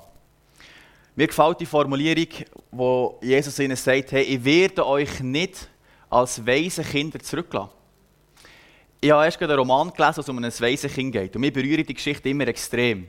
Mir 1.15 1.27
gefällt 1.27 1.59
die 1.59 1.67
Formulierung, 1.67 2.27
wo 2.71 3.19
Jesus 3.21 3.59
ihnen 3.59 3.75
sagt, 3.75 4.11
hey, 4.11 4.23
ich 4.23 4.43
werde 4.43 4.87
euch 4.87 5.19
nicht 5.19 5.69
als 6.09 6.43
weise 6.43 6.83
Kinder 6.83 7.19
zurücklassen. 7.19 7.69
Ich 8.99 9.11
habe 9.11 9.25
erst 9.25 9.39
einen 9.39 9.55
Roman 9.55 9.93
gelesen, 9.93 10.17
wo 10.17 10.21
es 10.21 10.29
um 10.29 10.37
ein 10.39 10.45
weise 10.45 10.89
Kind 10.89 11.11
geht. 11.11 11.35
Und 11.35 11.41
mir 11.41 11.53
berührt 11.53 11.87
die 11.87 11.93
Geschichte 11.93 12.29
immer 12.29 12.47
extrem. 12.47 13.07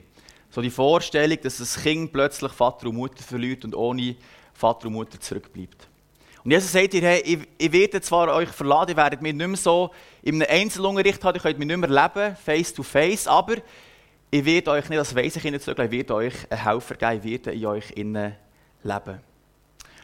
So 0.51 0.61
die 0.61 0.69
Vorstellung, 0.69 1.39
dass 1.41 1.57
das 1.57 1.81
Kind 1.81 2.13
plötzlich 2.13 2.51
Vater 2.51 2.87
und 2.87 2.95
Mutter 2.95 3.23
verliert 3.23 3.65
und 3.65 3.73
ohne 3.73 4.15
Vater 4.53 4.85
und 4.87 4.93
Mutter 4.93 5.19
zurückbleibt. 5.19 5.87
Und 6.43 6.51
Jesus 6.51 6.71
sagt 6.71 6.93
dir, 6.93 7.01
hey, 7.01 7.21
ich, 7.21 7.39
ich 7.57 7.71
werde 7.71 7.99
zwar 8.01 8.31
euch 8.35 8.49
verlassen, 8.49 8.91
ihr 8.91 8.97
werdet 8.97 9.23
mich 9.23 9.33
nicht 9.33 9.47
mehr 9.47 9.57
so 9.57 9.89
in 10.21 10.35
einem 10.35 10.61
Einzelunterricht 10.61 11.23
haben, 11.23 11.35
ihr 11.35 11.41
könnt 11.41 11.57
mich 11.57 11.67
nicht 11.67 11.77
mehr 11.77 11.89
leben, 11.89 12.35
face 12.35 12.71
to 12.71 12.83
face, 12.83 13.25
aber 13.25 13.55
ich 14.35 14.43
werde 14.43 14.71
euch 14.71 14.89
nicht 14.89 14.99
als 14.99 15.15
Waisenkinder 15.15 15.61
zurücklassen, 15.61 15.93
ich 15.93 15.97
werde 15.99 16.15
euch 16.15 16.33
einen 16.51 16.61
Helfer 16.61 16.95
geben, 16.95 17.21
ich 17.23 17.23
werde 17.23 17.51
in 17.53 17.65
euch 17.67 17.91
innen 17.91 18.35
leben. 18.83 19.19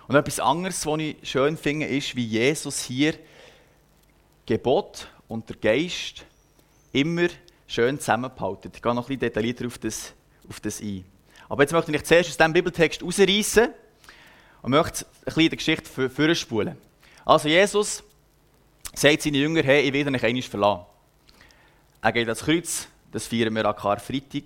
Und 0.08 0.16
etwas 0.16 0.40
anderes, 0.40 0.86
was 0.86 1.00
ich 1.00 1.18
schön 1.24 1.58
finde, 1.58 1.86
ist, 1.86 2.16
wie 2.16 2.26
Jesus 2.26 2.82
hier 2.84 3.16
Gebot 4.46 5.10
und 5.28 5.50
der 5.50 5.58
Geist 5.58 6.24
immer 6.94 7.28
schön 7.68 8.00
zusammenhalten. 8.00 8.72
Ich 8.74 8.82
gehe 8.82 8.96
noch 8.96 9.04
ein 9.04 9.08
bisschen 9.08 9.20
detaillierter 9.20 9.68
auf 9.68 9.78
das, 9.78 10.14
auf 10.48 10.62
das 10.62 10.80
ein. 10.80 11.04
Aber 11.50 11.64
jetzt 11.64 11.74
möchte 11.74 11.94
ich 11.94 12.04
zuerst 12.06 12.30
aus 12.30 12.38
diesem 12.38 12.54
Bibeltext 12.54 13.04
rausreißen 13.04 13.68
und 14.62 14.72
möchte 14.72 15.06
ein 15.06 15.26
bisschen 15.26 15.50
die 15.50 15.58
Geschichte 15.58 16.10
vorspulen. 16.10 16.78
Also 17.26 17.50
Jesus 17.50 18.02
sagt 18.94 19.24
seinen 19.24 19.36
Jüngern, 19.36 19.66
hey, 19.66 19.82
ich 19.82 19.92
werde 19.92 20.10
euch 20.10 20.24
einmal 20.24 20.42
verlassen. 20.42 20.86
Er 22.02 22.12
geht 22.14 22.28
ans 22.28 22.44
Kreuz, 22.44 22.88
das 23.12 23.28
feiern 23.28 23.54
wir 23.56 23.66
an 23.66 23.76
Karfreitag. 23.76 24.44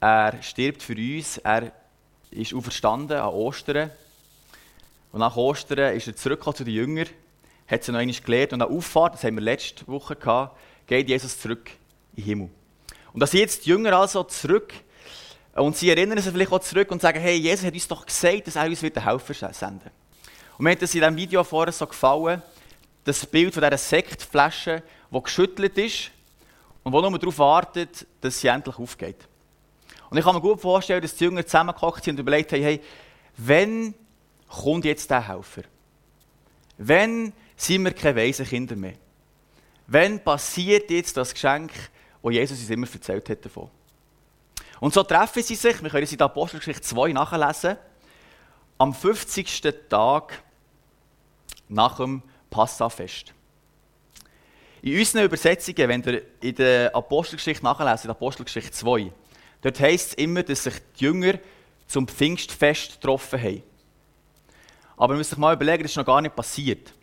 Er 0.00 0.42
stirbt 0.42 0.82
für 0.82 0.94
uns, 0.94 1.38
er 1.38 1.72
ist 2.30 2.54
auferstanden 2.54 3.18
an 3.18 3.28
Ostern. 3.28 3.90
Und 5.12 5.20
nach 5.20 5.36
Ostern 5.36 5.94
ist 5.94 6.06
er 6.06 6.16
zurückgekommen 6.16 6.56
zu 6.56 6.64
den 6.64 6.74
Jüngern, 6.74 7.08
hat 7.66 7.84
sie 7.84 7.92
noch 7.92 7.98
einmal 7.98 8.14
gelehrt 8.14 8.52
und 8.52 8.62
an 8.62 8.70
Auffahrt, 8.70 9.14
das 9.14 9.24
haben 9.24 9.36
wir 9.36 9.42
letzte 9.42 9.86
Woche 9.88 10.16
gehabt, 10.16 10.58
geht 10.86 11.08
Jesus 11.08 11.38
zurück 11.38 11.70
in 12.14 12.22
den 12.22 12.24
Himmel. 12.24 12.50
Und 13.12 13.20
dass 13.20 13.32
jetzt 13.32 13.66
die 13.66 13.70
Jünger 13.70 13.96
also 13.96 14.22
zurück 14.24 14.72
und 15.54 15.76
sie 15.76 15.90
erinnern 15.90 16.18
sich 16.18 16.32
vielleicht 16.32 16.52
auch 16.52 16.60
zurück 16.60 16.90
und 16.92 17.02
sagen, 17.02 17.20
hey, 17.20 17.36
Jesus 17.36 17.64
hat 17.64 17.74
uns 17.74 17.88
doch 17.88 18.06
gesagt, 18.06 18.46
dass 18.46 18.56
er 18.56 18.66
uns 18.66 18.82
wieder 18.82 19.04
Helfer 19.04 19.52
senden 19.52 19.90
Und 20.56 20.64
mir 20.64 20.70
hat 20.72 20.82
das 20.82 20.94
in 20.94 21.00
diesem 21.00 21.16
Video 21.16 21.42
vorher 21.42 21.72
so 21.72 21.86
gefallen, 21.86 22.42
das 23.02 23.26
Bild 23.26 23.52
von 23.52 23.62
dieser 23.62 23.78
Sektflasche, 23.78 24.82
die 25.12 25.22
geschüttelt 25.22 25.76
ist 25.76 26.12
und 26.82 26.92
die 26.92 27.00
nur 27.00 27.18
darauf 27.18 27.38
wartet, 27.38 28.06
dass 28.20 28.40
sie 28.40 28.48
endlich 28.48 28.78
aufgeht. 28.78 29.28
Und 30.08 30.18
ich 30.18 30.24
kann 30.24 30.34
mir 30.34 30.40
gut 30.40 30.60
vorstellen, 30.60 31.02
dass 31.02 31.14
die 31.14 31.24
Jünger 31.24 31.44
zusammengekocht 31.44 32.04
sind 32.04 32.14
und 32.14 32.20
überlegt 32.20 32.52
haben, 32.52 32.62
hey, 32.62 32.80
wenn 33.36 33.94
kommt 34.50 34.84
jetzt 34.84 35.08
der 35.10 35.26
Helfer? 35.26 35.62
Wenn 36.76 37.32
sind 37.56 37.84
wir 37.84 37.92
keine 37.92 38.16
weisen 38.16 38.46
Kinder 38.46 38.76
mehr? 38.76 38.94
Wenn 39.86 40.22
passiert 40.22 40.90
jetzt 40.90 41.16
das 41.16 41.32
Geschenk, 41.32 41.72
das 42.22 42.32
Jesus 42.32 42.60
uns 42.60 42.70
immer 42.70 42.86
erzählt 42.92 43.28
hat 43.28 43.44
davon? 43.44 43.70
Und 44.80 44.94
so 44.94 45.02
treffen 45.02 45.42
sie 45.42 45.54
sich, 45.54 45.82
wir 45.82 45.90
können 45.90 46.04
es 46.04 46.12
in 46.12 46.18
der 46.18 46.26
Apostelgeschichte 46.26 46.82
2 46.82 47.12
nachlesen, 47.12 47.76
am 48.78 48.94
50. 48.94 49.62
Tag 49.88 50.42
nach 51.68 51.96
dem 51.96 52.22
Passafest. 52.48 53.34
In 54.82 54.98
unseren 54.98 55.24
Übersetzungen, 55.24 55.88
wenn 55.88 56.02
ihr 56.02 56.22
in 56.40 56.54
der 56.54 56.94
Apostelgeschichte 56.94 57.62
nachlesen, 57.62 58.06
in 58.06 58.10
Apostelgeschichte 58.10 58.70
2, 58.70 59.12
dort 59.60 59.80
heisst 59.80 60.08
es 60.08 60.14
immer, 60.14 60.42
dass 60.42 60.64
sich 60.64 60.74
die 60.98 61.04
Jünger 61.04 61.38
zum 61.86 62.08
Pfingstfest 62.08 62.94
getroffen 62.94 63.42
haben. 63.42 63.62
Aber 64.96 65.08
man 65.08 65.18
muss 65.18 65.30
sich 65.30 65.38
mal 65.38 65.54
überlegen, 65.54 65.82
das 65.82 65.92
ist 65.92 65.96
noch 65.96 66.06
gar 66.06 66.22
nicht 66.22 66.34
passiert. 66.34 66.94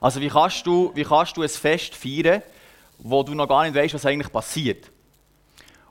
Also 0.00 0.20
wie 0.20 0.28
kannst 0.28 0.66
du, 0.66 0.92
wie 0.94 1.04
kannst 1.04 1.36
du 1.36 1.42
ein 1.42 1.48
Fest 1.48 1.94
feiern, 1.94 2.42
wo 2.98 3.22
du 3.22 3.34
noch 3.34 3.48
gar 3.48 3.64
nicht 3.64 3.74
weißt, 3.74 3.94
was 3.94 4.04
eigentlich 4.04 4.32
passiert? 4.32 4.90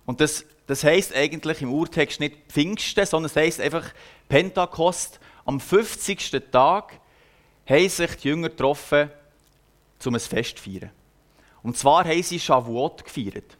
Und 0.06 0.22
das, 0.22 0.46
das 0.68 0.84
heisst 0.84 1.16
eigentlich 1.16 1.62
im 1.62 1.74
Urtext 1.74 2.20
nicht 2.20 2.36
Pfingsten, 2.48 3.06
sondern 3.06 3.30
es 3.30 3.36
heisst 3.36 3.62
einfach 3.62 3.86
Pentakost. 4.28 5.20
Am 5.46 5.60
50. 5.60 6.44
Tag 6.52 7.00
haben 7.68 7.90
sich 7.90 8.16
die 8.18 8.28
Jünger 8.28 8.50
getroffen, 8.50 9.12
um 10.08 10.16
ein 10.16 10.20
Fest 10.20 10.58
zu 10.58 10.64
feiern. 10.64 10.92
Und 11.62 11.78
zwar 11.78 12.06
haben 12.06 12.24
sie 12.24 12.40
Shavuot 12.40 13.04
gefeiert. 13.04 13.58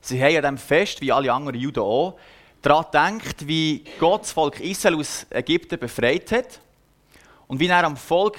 Sie 0.00 0.20
haben 0.20 0.36
an 0.36 0.42
diesem 0.42 0.58
Fest, 0.58 1.00
wie 1.00 1.12
alle 1.12 1.32
anderen 1.32 1.60
Juden 1.60 1.82
auch, 1.82 2.18
daran 2.60 3.18
gedacht, 3.18 3.46
wie 3.46 3.84
Gott 3.98 4.22
das 4.22 4.32
Volk 4.32 4.60
Israel 4.60 4.96
aus 4.96 5.26
Ägypten 5.30 5.78
befreit 5.78 6.32
hat 6.32 6.60
und 7.46 7.60
wie 7.60 7.68
er 7.68 7.84
am 7.84 7.96
Volk 7.96 8.38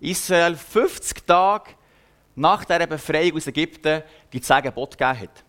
Israel 0.00 0.56
50 0.56 1.26
Tage 1.26 1.70
nach 2.34 2.64
dieser 2.64 2.86
Befreiung 2.86 3.36
aus 3.36 3.46
Ägypten 3.46 4.02
die 4.32 4.40
zehn 4.40 4.62
Gebote 4.62 4.96
gegeben 4.96 5.20
hat. 5.20 5.44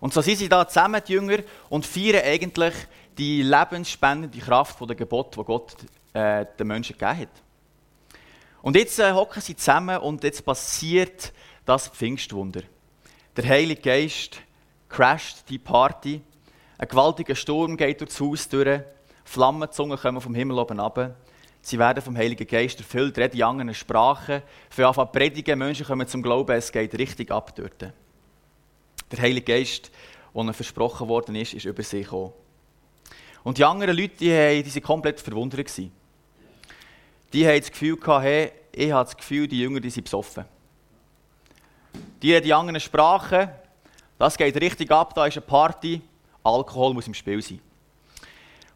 Und 0.00 0.12
so 0.12 0.20
sind 0.20 0.36
sie 0.36 0.48
da 0.48 0.68
zusammen, 0.68 1.00
die 1.06 1.14
Jünger, 1.14 1.38
und 1.70 1.86
feiern 1.86 2.22
eigentlich 2.24 2.74
die 3.16 3.42
lebensspendende 3.42 4.38
Kraft 4.38 4.78
der 4.80 4.96
Gebote, 4.96 5.38
die 5.38 5.44
Gott 5.44 5.74
äh, 6.12 6.44
den 6.58 6.66
Menschen 6.66 6.98
gegeben 6.98 7.20
hat. 7.20 7.42
Und 8.64 8.76
jetzt 8.76 8.98
äh, 8.98 9.12
hocken 9.12 9.42
sie 9.42 9.54
zusammen 9.56 9.98
und 9.98 10.24
jetzt 10.24 10.42
passiert 10.42 11.34
das 11.66 11.88
Pfingstwunder. 11.88 12.62
Der 13.36 13.46
Heilige 13.46 13.82
Geist 13.82 14.40
crasht 14.88 15.50
die 15.50 15.58
Party. 15.58 16.22
Ein 16.78 16.88
gewaltiger 16.88 17.34
Sturm 17.34 17.76
geht 17.76 18.00
durchs 18.00 18.18
Haus 18.18 18.48
durch. 18.48 18.80
Flammenzungen 19.22 19.98
kommen 19.98 20.22
vom 20.22 20.34
Himmel 20.34 20.58
oben 20.58 20.80
ab. 20.80 21.14
Sie 21.60 21.78
werden 21.78 22.02
vom 22.02 22.16
Heiligen 22.16 22.46
Geist 22.46 22.78
erfüllt, 22.78 23.18
reden 23.18 23.36
in 23.36 23.42
anderen 23.42 23.74
Sprachen. 23.74 24.40
Für 24.70 24.88
Anfang 24.88 25.12
predigen, 25.12 25.58
Menschen 25.58 25.84
kommen 25.84 26.08
zum 26.08 26.22
Glauben, 26.22 26.56
es 26.56 26.72
geht 26.72 26.96
richtig 26.98 27.30
ab 27.30 27.54
dort. 27.54 27.92
Der 29.12 29.18
Heilige 29.20 29.52
Geist, 29.52 29.90
der 30.34 30.54
versprochen 30.54 31.06
worden 31.08 31.36
ist, 31.36 31.52
ist 31.52 31.66
über 31.66 31.82
sie 31.82 32.02
gekommen. 32.02 32.32
Und 33.42 33.58
die 33.58 33.64
anderen 33.64 33.94
Leute, 33.94 34.16
die, 34.16 34.62
die 34.62 34.74
waren 34.74 34.82
komplett 34.82 35.20
verwundert. 35.20 35.66
Gewesen 35.66 35.92
die 37.32 37.46
haben 37.46 37.60
das 37.60 37.70
Gefühl 37.70 37.96
gehabt, 37.96 38.24
hey, 38.24 38.52
ich 38.72 38.92
habe 38.92 39.04
das 39.04 39.16
Gefühl, 39.16 39.48
die 39.48 39.60
Jünger 39.60 39.80
die 39.80 39.90
sind 39.90 40.04
besoffen. 40.04 40.44
Die 42.22 42.32
reden 42.32 42.44
die 42.44 42.54
anderen 42.54 42.80
Sprachen, 42.80 43.48
das 44.18 44.36
geht 44.36 44.56
richtig 44.60 44.90
ab, 44.90 45.14
da 45.14 45.26
ist 45.26 45.36
eine 45.36 45.46
Party, 45.46 46.00
Alkohol 46.42 46.94
muss 46.94 47.06
im 47.06 47.14
Spiel 47.14 47.42
sein. 47.42 47.60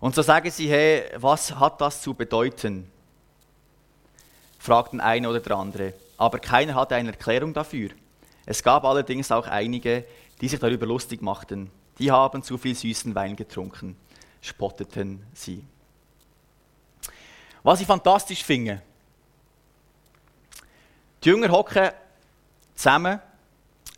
Und 0.01 0.15
so 0.15 0.23
sagen 0.23 0.51
sie, 0.51 0.69
hey, 0.69 1.05
was 1.17 1.55
hat 1.55 1.81
das 1.81 2.03
zu 2.03 2.15
bedeuten? 2.15 2.91
Fragten 4.59 5.01
eine 5.01 5.29
oder 5.29 5.41
der 5.41 5.57
andere. 5.57 5.95
Aber 6.17 6.39
keiner 6.39 6.75
hatte 6.75 6.95
eine 6.95 7.11
Erklärung 7.11 7.55
dafür. 7.55 7.91
Es 8.47 8.63
gab 8.63 8.85
allerdings 8.85 9.31
auch 9.31 9.47
einige, 9.47 10.05
die 10.41 10.49
sich 10.49 10.59
darüber 10.59 10.87
lustig 10.87 11.23
machten. 11.23 11.71
Die 11.99 12.11
haben 12.11 12.43
zu 12.43 12.59
viel 12.59 12.75
süßen 12.75 13.15
Wein 13.15 13.37
getrunken, 13.37 13.97
spotteten 14.41 15.25
sie. 15.33 15.65
Was 17.63 17.81
ich 17.81 17.87
fantastisch 17.87 18.43
finde, 18.45 18.83
die 21.23 21.29
Jünger 21.29 21.51
hocken 21.51 21.91
zusammen, 22.75 23.21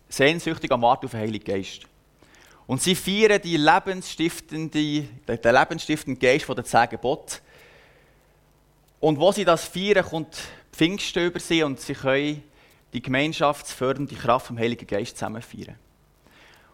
sehnsüchtig 0.09 0.71
am 0.73 0.83
Warten 0.83 1.07
auf 1.07 1.12
den 1.12 1.21
Heiligen 1.21 1.45
Geist. 1.45 1.83
Und 2.67 2.81
sie 2.81 2.95
feiern 2.95 3.40
die 3.43 3.57
lebensstiftende, 3.57 5.02
den 5.26 5.55
lebensstiftenden 5.55 6.21
Geist 6.21 6.49
der 6.49 6.64
zehn 6.64 6.88
Gebote. 6.88 7.38
Und 9.00 9.19
wo 9.19 9.33
sie 9.33 9.45
das 9.45 9.64
feiern, 9.64 10.05
kommt 10.05 10.37
Pfingsten 10.73 11.26
über 11.26 11.40
sie 11.40 11.62
und 11.62 11.81
sie 11.81 11.95
können 11.95 12.43
die 12.93 13.02
gemeinschaftsfördernde 13.02 14.14
Kraft 14.14 14.47
vom 14.47 14.59
Heiligen 14.59 14.87
Geist 14.87 15.17
zusammen 15.17 15.43
feiern. 15.43 15.76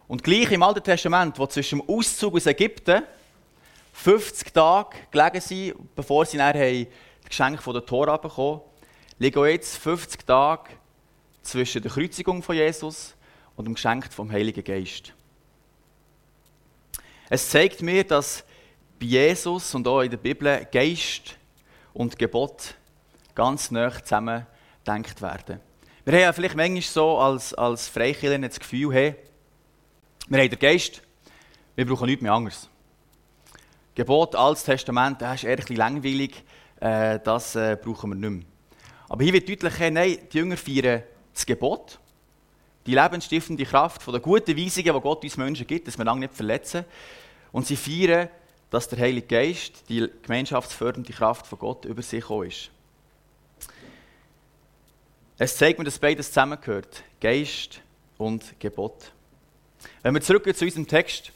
Und 0.07 0.23
gleich 0.23 0.51
im 0.51 0.63
Alten 0.63 0.83
Testament, 0.83 1.37
wo 1.37 1.47
zwischen 1.47 1.79
dem 1.79 1.89
Auszug 1.89 2.35
aus 2.35 2.45
Ägypten 2.45 3.03
50 3.97 4.53
Tage 4.53 4.95
gelegen 5.09 5.41
sind, 5.41 5.95
bevor 5.95 6.23
sie 6.25 6.37
das 6.37 6.87
Geschenk 7.27 7.61
von 7.61 7.73
der 7.73 7.85
Tora 7.85 8.17
bekommen 8.17 8.61
liegen 9.19 9.43
jetzt 9.45 9.77
50 9.77 10.25
Tage 10.25 10.69
zwischen 11.41 11.81
der 11.81 11.89
Kreuzigung 11.89 12.43
von 12.43 12.55
Jesus 12.55 13.15
und 13.55 13.65
dem 13.65 13.73
Geschenk 13.73 14.13
vom 14.13 14.31
Heiligen 14.31 14.63
Geist. 14.63 15.13
Es 17.27 17.49
zeigt 17.49 17.81
mir, 17.81 18.03
dass 18.03 18.43
bei 18.99 19.07
Jesus 19.07 19.73
und 19.73 19.87
auch 19.87 20.01
in 20.01 20.11
der 20.11 20.17
Bibel 20.17 20.67
Geist 20.71 21.35
und 21.91 22.19
Gebot 22.19 22.75
ganz 23.33 23.71
nah 23.71 23.91
zusammen 23.91 24.45
gedacht 24.85 25.21
werden. 25.23 25.59
Wir 26.05 26.13
haben 26.13 26.21
ja 26.21 26.33
vielleicht 26.33 26.55
manchmal 26.55 26.81
so 26.83 27.17
als, 27.17 27.53
als 27.55 27.87
Freikirchen 27.89 28.43
das 28.43 28.59
Gefühl, 28.59 28.93
hey, 28.93 29.15
wir 30.27 30.39
haben 30.39 30.49
den 30.49 30.59
Geist, 30.59 31.01
Wir 31.75 31.85
brauchen 31.85 32.05
nichts 32.05 32.21
mehr 32.21 32.33
anderes. 32.33 32.69
Gebot, 33.97 34.35
Altes 34.35 34.63
Testament, 34.63 35.23
das 35.23 35.37
ist 35.37 35.45
eher 35.45 35.57
ein 35.57 35.75
langweilig, 35.75 36.43
äh, 36.79 37.19
das 37.19 37.55
äh, 37.55 37.75
brauchen 37.81 38.11
wir 38.11 38.15
nicht 38.15 38.29
mehr. 38.29 38.45
Aber 39.09 39.23
hier 39.23 39.33
wird 39.33 39.49
deutlich, 39.49 39.91
nein, 39.91 40.19
die 40.31 40.37
Jünger 40.37 40.55
feiern 40.55 41.01
das 41.33 41.43
Gebot, 41.47 41.97
die 42.85 42.93
lebensstiftende 42.93 43.65
Kraft 43.65 44.05
der 44.05 44.19
guten 44.19 44.55
Weisungen, 44.55 44.93
die 44.93 45.01
Gott 45.01 45.23
uns 45.23 45.35
Menschen 45.37 45.65
gibt, 45.65 45.87
dass 45.87 45.97
wir 45.97 46.05
lange 46.05 46.19
nicht 46.19 46.35
verletzen. 46.35 46.85
Und 47.51 47.65
sie 47.65 47.75
feiern, 47.75 48.29
dass 48.69 48.87
der 48.87 48.99
Heilige 48.99 49.25
Geist, 49.25 49.89
die 49.89 50.07
gemeinschaftsfördernde 50.21 51.11
Kraft 51.11 51.47
von 51.47 51.57
Gott, 51.57 51.85
über 51.85 52.03
sich 52.03 52.21
gekommen 52.21 52.49
ist. 52.49 52.69
Es 55.39 55.57
zeigt 55.57 55.79
mir, 55.79 55.85
dass 55.85 55.97
beides 55.97 56.27
zusammengehört: 56.27 57.01
Geist 57.19 57.81
und 58.19 58.59
Gebot. 58.59 59.11
Wenn 60.03 60.13
wir 60.13 60.21
zurückgehen 60.21 60.55
zu 60.55 60.65
unserem 60.65 60.85
Text, 60.85 61.31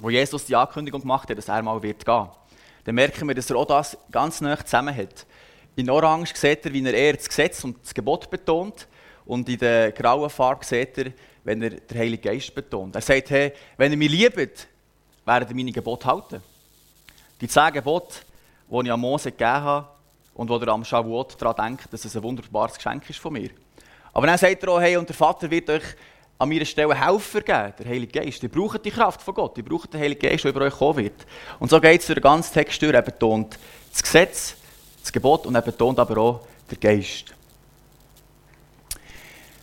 wo 0.00 0.10
Jesus 0.10 0.44
die 0.46 0.56
Ankündigung 0.56 1.00
gemacht 1.00 1.28
hat, 1.28 1.38
dass 1.38 1.48
er 1.48 1.62
mal 1.62 1.82
wird 1.82 2.04
gehen, 2.04 2.28
dann 2.84 2.94
merken 2.94 3.28
wir, 3.28 3.34
dass 3.34 3.50
er 3.50 3.56
auch 3.56 3.66
das 3.66 3.96
ganz 4.10 4.40
nah 4.40 4.56
zusammen 4.64 4.96
hat. 4.96 5.26
In 5.76 5.90
Orange 5.90 6.34
sieht 6.34 6.64
er, 6.64 6.72
wie 6.72 6.84
er 6.84 6.94
eher 6.94 7.14
das 7.14 7.28
Gesetz 7.28 7.62
und 7.64 7.82
das 7.82 7.94
Gebot 7.94 8.30
betont, 8.30 8.88
und 9.26 9.46
in 9.48 9.58
der 9.58 9.92
grauen 9.92 10.30
Farbe 10.30 10.64
sieht 10.64 10.96
er, 10.96 11.12
wenn 11.44 11.62
er 11.62 11.70
den 11.70 11.98
Heiligen 11.98 12.22
Geist 12.22 12.54
betont. 12.54 12.94
Er 12.94 13.02
sagt, 13.02 13.28
hey, 13.30 13.52
wenn 13.76 13.92
ihr 13.92 13.98
mich 13.98 14.10
liebt, 14.10 14.66
werdet 15.24 15.50
ihr 15.50 15.54
meine 15.54 15.70
Gebote 15.70 16.06
halten. 16.06 16.42
Die 17.40 17.46
zehn 17.46 17.72
Gebote, 17.72 18.20
die 18.70 18.86
ich 18.86 18.92
an 18.92 18.98
Mose 18.98 19.30
gegeben 19.30 19.50
habe, 19.50 19.88
und 20.34 20.48
wo 20.48 20.56
er 20.56 20.68
am 20.68 20.84
Shavuot 20.84 21.40
daran 21.42 21.76
denkt, 21.76 21.92
dass 21.92 22.04
es 22.04 22.16
ein 22.16 22.22
wunderbares 22.22 22.76
Geschenk 22.76 23.10
ist 23.10 23.18
von 23.18 23.32
mir. 23.32 23.50
Aber 24.12 24.26
dann 24.26 24.38
sagt 24.38 24.62
er 24.62 24.68
auch, 24.70 24.80
hey, 24.80 24.96
und 24.96 25.08
der 25.08 25.16
Vater 25.16 25.50
wird 25.50 25.68
euch 25.68 25.82
an 26.38 26.48
meiner 26.48 26.64
Stelle 26.64 26.94
Helfer 26.94 27.40
geben, 27.40 27.74
der 27.78 27.86
Heilige 27.86 28.20
Geist. 28.20 28.42
Ihr 28.42 28.48
braucht 28.48 28.84
die 28.84 28.90
Kraft 28.90 29.20
von 29.22 29.34
Gott, 29.34 29.58
ihr 29.58 29.64
braucht 29.64 29.92
den 29.92 30.00
Heiligen 30.00 30.20
Geist, 30.20 30.44
der 30.44 30.52
über 30.52 30.62
euch 30.62 30.74
kommen 30.74 30.98
wird. 30.98 31.26
Und 31.58 31.68
so 31.70 31.80
geht 31.80 32.00
es 32.00 32.06
durch 32.06 32.16
den 32.16 32.22
ganzen 32.22 32.54
Text 32.54 32.80
durch. 32.80 32.94
Er 32.94 33.02
betont 33.02 33.58
das 33.90 34.02
Gesetz, 34.02 34.54
das 35.00 35.12
Gebot 35.12 35.46
und 35.46 35.54
er 35.56 35.62
betont 35.62 35.98
aber 35.98 36.16
auch 36.18 36.40
den 36.70 36.78
Geist. 36.78 37.34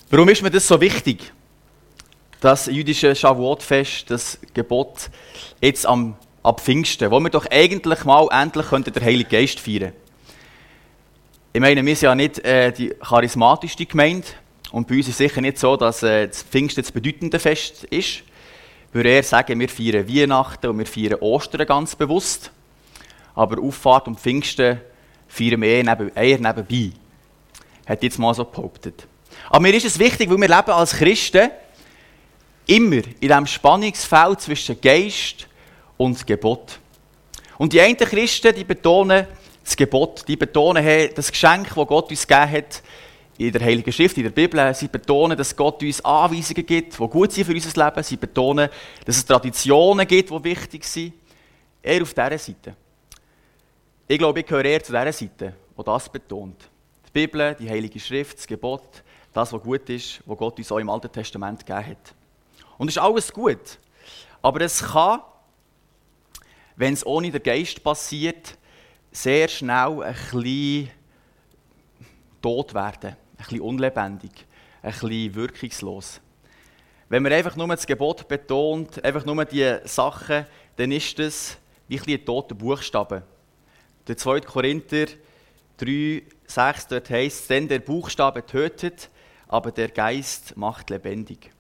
Warum 0.10 0.28
ist 0.30 0.42
mir 0.42 0.52
das 0.52 0.68
so 0.68 0.80
wichtig? 0.80 1.32
Das 2.42 2.68
jüdische 2.68 3.16
Shavuot-Fest, 3.16 4.12
das 4.12 4.38
Gebot 4.54 5.10
jetzt 5.62 5.86
am, 5.86 6.16
ab 6.44 6.60
Pfingsten, 6.60 7.10
wo 7.10 7.20
wir 7.22 7.30
doch 7.30 7.46
eigentlich 7.50 8.04
mal 8.04 8.28
endlich 8.32 8.68
den 8.68 9.04
Heiligen 9.04 9.30
Geist 9.30 9.60
feiern 9.60 9.80
könnten. 9.80 10.06
Ich 11.54 11.62
meine, 11.62 11.86
wir 11.86 11.96
sind 11.96 12.08
ja 12.08 12.16
nicht 12.16 12.40
äh, 12.40 12.74
die 12.74 12.90
charismatischste 12.90 13.86
Gemeinde. 13.86 14.28
Und 14.76 14.90
bei 14.90 14.96
uns 14.98 15.08
ist 15.08 15.14
es 15.14 15.18
sicher 15.20 15.40
nicht 15.40 15.58
so, 15.58 15.78
dass 15.78 16.04
äh, 16.04 16.28
das 16.28 16.44
Pfingsten 16.44 16.84
das 16.84 16.92
bedeutende 16.92 17.40
Fest 17.40 17.86
ist. 17.86 17.94
Ich 17.94 18.24
würde 18.92 19.08
eher 19.08 19.24
sagen, 19.24 19.58
wir 19.58 19.70
feiern 19.70 20.06
Weihnachten 20.06 20.68
und 20.68 20.80
wir 20.80 20.86
feiern 20.86 21.22
Ostern 21.22 21.66
ganz 21.66 21.96
bewusst. 21.96 22.52
Aber 23.36 23.64
Auffahrt 23.64 24.10
und 24.10 24.20
Pfingsten 24.20 24.82
feiern 25.30 25.62
wir 25.62 25.70
eher, 25.70 25.84
neben, 25.86 26.14
eher 26.14 26.40
nebenbei. 26.40 26.92
Hat 27.86 28.04
jetzt 28.04 28.20
mal 28.20 28.34
so 28.34 28.44
behauptet. 28.44 29.08
Aber 29.50 29.62
mir 29.62 29.74
ist 29.74 29.86
es 29.86 29.98
wichtig, 29.98 30.30
weil 30.30 30.42
wir 30.42 30.50
leben 30.50 30.72
als 30.72 30.92
Christen 30.92 31.52
immer 32.68 32.98
in 32.98 33.14
diesem 33.22 33.48
Spannungsfeld 33.48 34.42
zwischen 34.42 34.82
Geist 34.82 35.48
und 35.96 36.28
Gebot. 36.28 36.80
Und 37.58 37.72
die 37.72 37.80
einen 37.80 37.96
Christen, 37.96 38.54
die 38.54 38.66
betonen, 38.66 39.26
das 39.64 39.78
Gebot. 39.78 40.28
Die 40.28 40.36
betonen, 40.36 40.84
hey, 40.84 41.10
das 41.16 41.32
Geschenk, 41.32 41.70
das 41.74 41.88
Gott 41.88 42.10
uns 42.10 42.28
gegeben 42.28 42.52
hat, 42.52 42.84
in 43.38 43.52
der 43.52 43.62
Heiligen 43.62 43.92
Schrift, 43.92 44.18
in 44.18 44.24
der 44.24 44.30
Bibel, 44.30 44.74
sie 44.74 44.88
betonen, 44.88 45.38
dass 45.38 45.56
Gott 45.56 45.82
uns 45.84 46.04
Anweisungen 46.04 46.66
gibt, 46.66 46.98
die 46.98 47.08
gut 47.08 47.32
sind 47.32 47.46
für 47.46 47.54
unser 47.54 47.86
Leben. 47.86 48.04
Sie 48.04 48.18
betonen, 48.18 48.70
dass 49.04 49.18
es 49.18 49.26
Traditionen 49.26 50.08
gibt, 50.08 50.30
die 50.30 50.44
wichtig 50.44 50.86
sind. 50.86 51.14
Eher 51.82 52.02
auf 52.02 52.14
dieser 52.14 52.38
Seite. 52.38 52.76
Ich 54.08 54.18
glaube, 54.18 54.40
ich 54.40 54.46
gehöre 54.46 54.66
eher 54.66 54.84
zu 54.84 54.92
dieser 54.92 55.12
Seite, 55.12 55.54
die 55.78 55.84
das 55.84 56.10
betont. 56.10 56.70
Die 57.08 57.12
Bibel, 57.12 57.56
die 57.60 57.70
Heilige 57.70 58.00
Schrift, 58.00 58.38
das 58.38 58.48
Gebot, 58.48 59.04
das, 59.34 59.52
was 59.52 59.62
gut 59.62 59.90
ist, 59.90 60.22
was 60.26 60.38
Gott 60.38 60.58
uns 60.58 60.72
auch 60.72 60.80
im 60.80 60.90
Alten 60.90 61.12
Testament 61.12 61.66
gegeben 61.66 61.88
hat. 61.88 62.16
Und 62.78 62.88
es 62.88 62.96
ist 62.96 63.02
alles 63.02 63.34
gut. 63.34 63.80
Aber 64.42 64.62
es 64.62 64.82
kann, 64.82 65.22
wenn 66.76 66.94
es 66.94 67.06
ohne 67.06 67.32
den 67.32 67.44
Geist 67.44 67.84
passiert, 67.84 68.58
sehr 69.12 69.48
schnell 69.48 70.04
ein 70.04 70.14
bisschen 70.14 70.92
tot 72.42 72.74
werden, 72.74 73.16
bisschen 73.48 73.62
unlebendig, 73.62 74.46
ein 74.82 74.92
bisschen 74.92 75.36
wirkungslos. 75.36 76.22
Wenn 77.10 77.24
man 77.24 77.34
einfach 77.34 77.56
nur 77.56 77.68
das 77.68 77.86
Gebot 77.86 78.28
betont, 78.28 79.04
einfach 79.04 79.26
nur 79.26 79.46
die 79.46 79.78
Sachen, 79.86 80.46
dann 80.76 80.92
ist 80.92 81.20
das 81.20 81.58
wie 81.88 82.00
ein 82.14 82.26
toter 82.26 82.56
Buchstabe. 82.56 83.24
Der 84.08 84.18
2. 84.18 84.42
Korinther 84.42 85.06
3, 85.78 86.24
6, 86.48 86.88
dort 86.88 87.10
heißt 87.10 87.50
denn 87.50 87.68
der 87.68 87.80
Buchstabe 87.80 88.46
tötet, 88.46 89.10
aber 89.48 89.72
der 89.72 89.90
Geist 89.90 90.58
macht 90.58 90.90
lebendig. 90.90 91.52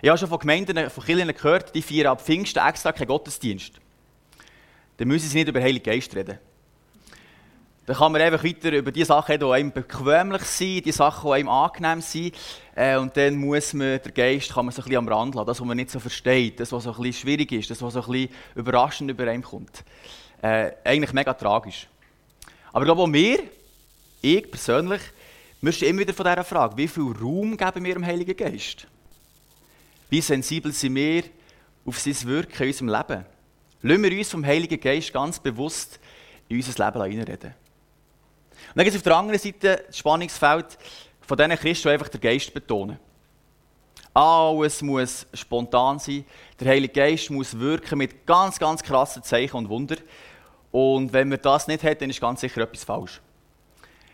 Ich 0.00 0.08
habe 0.08 0.18
schon 0.18 0.28
von 0.28 0.38
Gemeinden, 0.38 0.90
von 0.90 1.04
Kirchen 1.04 1.28
gehört, 1.28 1.74
die 1.74 1.82
feiern 1.82 2.08
ab 2.08 2.22
Pfingsten 2.22 2.66
extra 2.66 2.92
keinen 2.92 3.08
Gottesdienst 3.08 3.82
dann 5.02 5.08
müssen 5.08 5.28
sie 5.28 5.38
nicht 5.38 5.48
über 5.48 5.58
den 5.58 5.64
Heiligen 5.64 5.84
Geist 5.84 6.14
reden. 6.14 6.38
Dann 7.84 7.96
kann 7.96 8.12
man 8.12 8.20
einfach 8.20 8.44
weiter 8.44 8.70
über 8.72 8.92
die 8.92 9.04
Sachen 9.04 9.40
die 9.40 9.44
einem 9.44 9.72
bequemlich 9.72 10.42
sind, 10.42 10.86
die 10.86 10.92
Sachen, 10.92 11.28
die 11.28 11.34
einem 11.34 11.48
angenehm 11.48 12.00
sind. 12.00 12.36
Äh, 12.76 12.96
und 12.96 13.16
dann 13.16 13.36
muss 13.36 13.72
man, 13.74 14.00
der 14.02 14.12
Geist 14.12 14.54
kann 14.54 14.66
man 14.66 14.72
so 14.72 14.82
ein 14.82 14.84
bisschen 14.84 14.98
am 14.98 15.08
Rand 15.08 15.34
lassen, 15.34 15.46
das, 15.46 15.60
was 15.60 15.66
man 15.66 15.76
nicht 15.76 15.90
so 15.90 15.98
versteht, 15.98 16.60
das, 16.60 16.70
was 16.70 16.84
so 16.84 16.92
ein 16.92 16.96
bisschen 17.02 17.22
schwierig 17.22 17.50
ist, 17.50 17.70
das, 17.70 17.82
was 17.82 17.94
so 17.94 18.02
ein 18.02 18.10
bisschen 18.10 18.30
überraschend 18.54 19.10
über 19.10 19.26
einem 19.28 19.42
kommt. 19.42 19.84
Äh, 20.40 20.72
eigentlich 20.84 21.12
mega 21.12 21.34
tragisch. 21.34 21.88
Aber 22.72 22.84
ich 22.84 22.86
glaube 22.86 23.02
auch 23.02 23.12
wir, 23.12 23.40
ich 24.20 24.48
persönlich, 24.48 25.02
müssen 25.60 25.84
immer 25.86 26.00
wieder 26.00 26.14
von 26.14 26.24
dieser 26.24 26.44
Frage, 26.44 26.76
wie 26.76 26.88
viel 26.88 27.12
Raum 27.20 27.56
geben 27.56 27.84
wir 27.84 27.94
dem 27.94 28.06
Heiligen 28.06 28.36
Geist? 28.36 28.86
Wie 30.08 30.20
sensibel 30.20 30.72
sind 30.72 30.94
wir 30.94 31.24
auf 31.84 31.98
sein 31.98 32.16
Wirken 32.24 32.62
in 32.62 32.68
unserem 32.68 32.88
Leben? 32.88 33.26
Lassen 33.82 34.02
wir 34.02 34.18
uns 34.18 34.30
vom 34.30 34.44
Heiligen 34.44 34.80
Geist 34.80 35.12
ganz 35.12 35.40
bewusst 35.40 35.98
in 36.48 36.56
unser 36.56 36.84
Leben 36.84 37.10
hineinreden. 37.10 37.61
Und 38.72 38.78
dann 38.78 38.84
gibt 38.84 38.96
es 38.96 39.00
auf 39.00 39.04
der 39.04 39.16
anderen 39.16 39.38
Seite 39.38 39.84
das 39.86 39.98
Spannungsfeld 39.98 40.78
von 41.20 41.36
diesen 41.36 41.56
Christen, 41.56 41.88
die 41.88 41.92
einfach 41.92 42.08
den 42.08 42.20
Geist 42.22 42.54
betonen. 42.54 42.98
Alles 44.14 44.80
muss 44.80 45.26
spontan 45.34 45.98
sein. 45.98 46.24
Der 46.58 46.68
Heilige 46.68 46.94
Geist 46.94 47.30
muss 47.30 47.58
wirken 47.58 47.98
mit 47.98 48.26
ganz, 48.26 48.58
ganz 48.58 48.82
krassen 48.82 49.22
Zeichen 49.22 49.56
und 49.56 49.68
Wunder. 49.68 49.96
Und 50.70 51.12
wenn 51.12 51.28
man 51.28 51.38
das 51.42 51.66
nicht 51.68 51.84
hat, 51.84 52.00
dann 52.00 52.08
ist 52.08 52.20
ganz 52.20 52.40
sicher 52.40 52.62
etwas 52.62 52.82
falsch. 52.82 53.20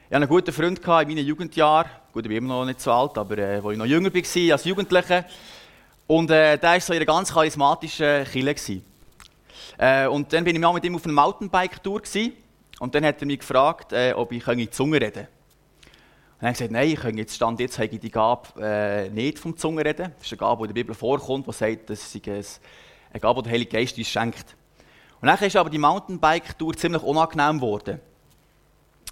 Ich 0.09 0.15
hatte 0.15 0.17
einen 0.17 0.29
guten 0.29 0.53
Freund 0.53 0.81
in 0.81 0.87
meinen 0.87 1.19
Jugendjahren. 1.19 1.89
Gut, 2.13 2.25
ich 2.25 2.29
bin 2.29 2.39
immer 2.39 2.55
noch 2.55 2.65
nicht 2.65 2.81
so 2.81 2.91
alt, 2.91 3.17
aber 3.17 3.39
äh, 3.39 3.57
als 3.57 3.65
ich 3.73 3.79
noch 3.79 3.85
jünger 3.85 4.13
war, 4.13 4.53
als 4.53 4.65
Jugendlicher. 4.65 5.25
Und 6.09 6.31
äh, 6.33 6.59
der 6.59 6.71
war 6.71 6.81
so 6.81 6.93
in 6.93 6.99
einer 6.99 7.07
ganz 7.07 7.33
charismatischen 7.33 8.25
Kirche. 8.25 8.81
Äh, 9.77 10.09
und 10.09 10.33
dann 10.33 10.43
bin 10.43 10.57
ich 10.57 10.61
mal 10.61 10.73
mit 10.73 10.85
ihm 10.85 10.97
auf 10.97 11.05
einer 11.05 11.15
Mountainbike-Tour 11.15 12.03
und 12.81 12.95
dann 12.95 13.05
hat 13.05 13.21
er 13.21 13.27
mich 13.27 13.41
gefragt, 13.41 13.93
äh, 13.93 14.13
ob 14.13 14.33
ich 14.33 14.45
die 14.45 14.71
Zunge 14.71 15.01
reden 15.01 15.27
kann. 15.27 15.29
Und 16.39 16.45
er 16.45 16.49
hat 16.49 16.55
gesagt, 16.55 16.71
nein, 16.71 16.89
ich 16.89 17.01
kann 17.01 17.19
jetzt 17.19 17.35
stand 17.35 17.59
jetzt 17.59 17.79
habe 17.79 17.89
ich 17.89 17.99
die 17.99 18.11
Gabe 18.11 18.49
äh, 18.61 19.11
nicht 19.11 19.39
vom 19.41 19.57
Zunge 19.57 19.85
reden. 19.85 20.13
Das 20.17 20.27
ist 20.27 20.33
eine 20.33 20.39
Gabe, 20.39 20.59
die 20.59 20.71
in 20.71 20.75
der 20.75 20.83
Bibel 20.83 20.95
vorkommt, 20.95 21.49
die 21.49 21.53
sagt, 21.53 21.91
dass 21.91 22.15
es 22.15 22.61
eine 23.11 23.21
Gabe, 23.21 23.41
die 23.41 23.45
der 23.45 23.53
Heilige 23.53 23.77
Geist 23.77 23.99
uns 23.99 24.09
schenkt. 24.09 24.57
Und 25.21 25.27
dann 25.27 25.39
ist 25.39 25.57
aber 25.57 25.69
die 25.69 25.79
Mountainbike-Tour 25.79 26.77
ziemlich 26.77 27.03
unangenehm 27.03 27.57
geworden. 27.57 28.01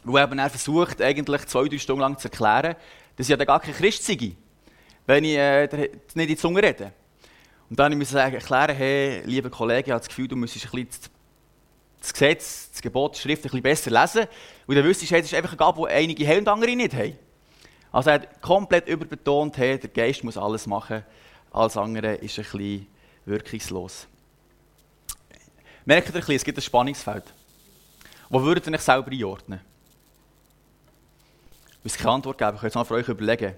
Weil 0.05 0.39
er 0.39 0.51
versucht, 0.51 1.03
eigentlich 1.03 1.47
zwei, 1.47 1.67
drei 1.67 1.79
Stunden 1.79 2.03
lang 2.03 2.17
zu 2.17 2.29
erklären, 2.29 2.77
dass 3.17 3.29
ich 3.29 3.37
ja 3.37 3.45
gar 3.45 3.59
kein 3.59 3.75
Christ 3.75 4.05
sei, 4.05 4.37
wenn 5.05 5.25
ich 5.25 5.37
äh, 5.37 5.67
nicht 5.67 6.15
in 6.15 6.29
die 6.29 6.37
Zunge 6.37 6.63
rede. 6.63 6.93
Und 7.69 7.77
dann 7.77 7.99
musste 7.99 8.19
ich 8.19 8.35
erklären, 8.35 8.77
hey, 8.77 9.23
liebe 9.25 9.51
Kollege, 9.51 9.87
ich 9.87 9.91
habe 9.91 9.99
das 9.99 10.07
Gefühl, 10.07 10.29
du 10.29 10.37
müsstest 10.37 10.67
ein 10.67 10.85
bisschen 10.85 11.11
das 12.01 12.13
Gesetz, 12.13 12.71
das 12.73 12.83
Gebot, 12.83 13.17
die 13.17 13.21
Schrift 13.21 13.43
ein 13.43 13.51
bisschen 13.51 13.63
besser 13.63 13.91
lesen. 13.91 14.27
Und 14.67 14.77
dann 14.77 14.85
wüsstest 14.85 15.11
du, 15.11 15.17
es 15.17 15.25
ist 15.27 15.35
einfach 15.35 15.51
eine 15.51 15.59
Gabe, 15.59 15.83
die 15.87 15.95
einige 15.95 16.27
haben 16.27 16.39
und 16.39 16.49
andere 16.49 16.77
nicht 16.77 16.95
haben. 16.95 17.19
Also 17.93 18.11
er 18.11 18.15
hat 18.15 18.43
komplett 18.43 18.89
überbetont, 18.89 19.57
hey, 19.57 19.79
der 19.79 19.89
Geist 19.89 20.23
muss 20.23 20.37
alles 20.37 20.67
machen, 20.67 21.03
alles 21.51 21.77
andere 21.77 22.17
ist 22.17 22.39
ein 22.39 22.45
bisschen 22.45 22.87
wirkungslos. 23.25 24.07
Merkt 25.85 26.09
ihr 26.09 26.15
ein 26.15 26.21
bisschen, 26.21 26.35
es 26.35 26.45
gibt 26.45 26.59
ein 26.59 26.63
Spannungsfeld. 26.63 27.25
Wo 28.29 28.43
würdet 28.43 28.67
ihr 28.67 28.73
euch 28.75 28.81
selber 28.81 29.11
einordnen? 29.11 29.61
Ich 31.79 31.85
muss 31.85 31.97
keine 31.97 32.11
Antwort 32.11 32.37
geben, 32.37 32.57
ich 32.57 32.63
jetzt 32.63 32.75
mal 32.75 32.85
für 32.85 32.95
euch 32.95 33.09
überlegen. 33.09 33.55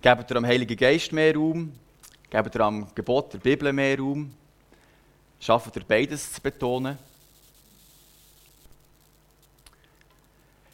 Gebt 0.00 0.30
ihr 0.30 0.36
am 0.36 0.44
Heiligen 0.44 0.76
Geist 0.76 1.12
mehr 1.12 1.34
Raum? 1.34 1.72
Gebt 2.28 2.54
ihr 2.54 2.60
am 2.60 2.92
Gebot 2.94 3.32
der 3.34 3.38
Bibel 3.38 3.72
mehr 3.72 3.96
Raum? 3.96 4.34
Schafft 5.42 5.74
ihr 5.74 5.82
beides 5.82 6.34
zu 6.34 6.40
betonen? 6.40 6.96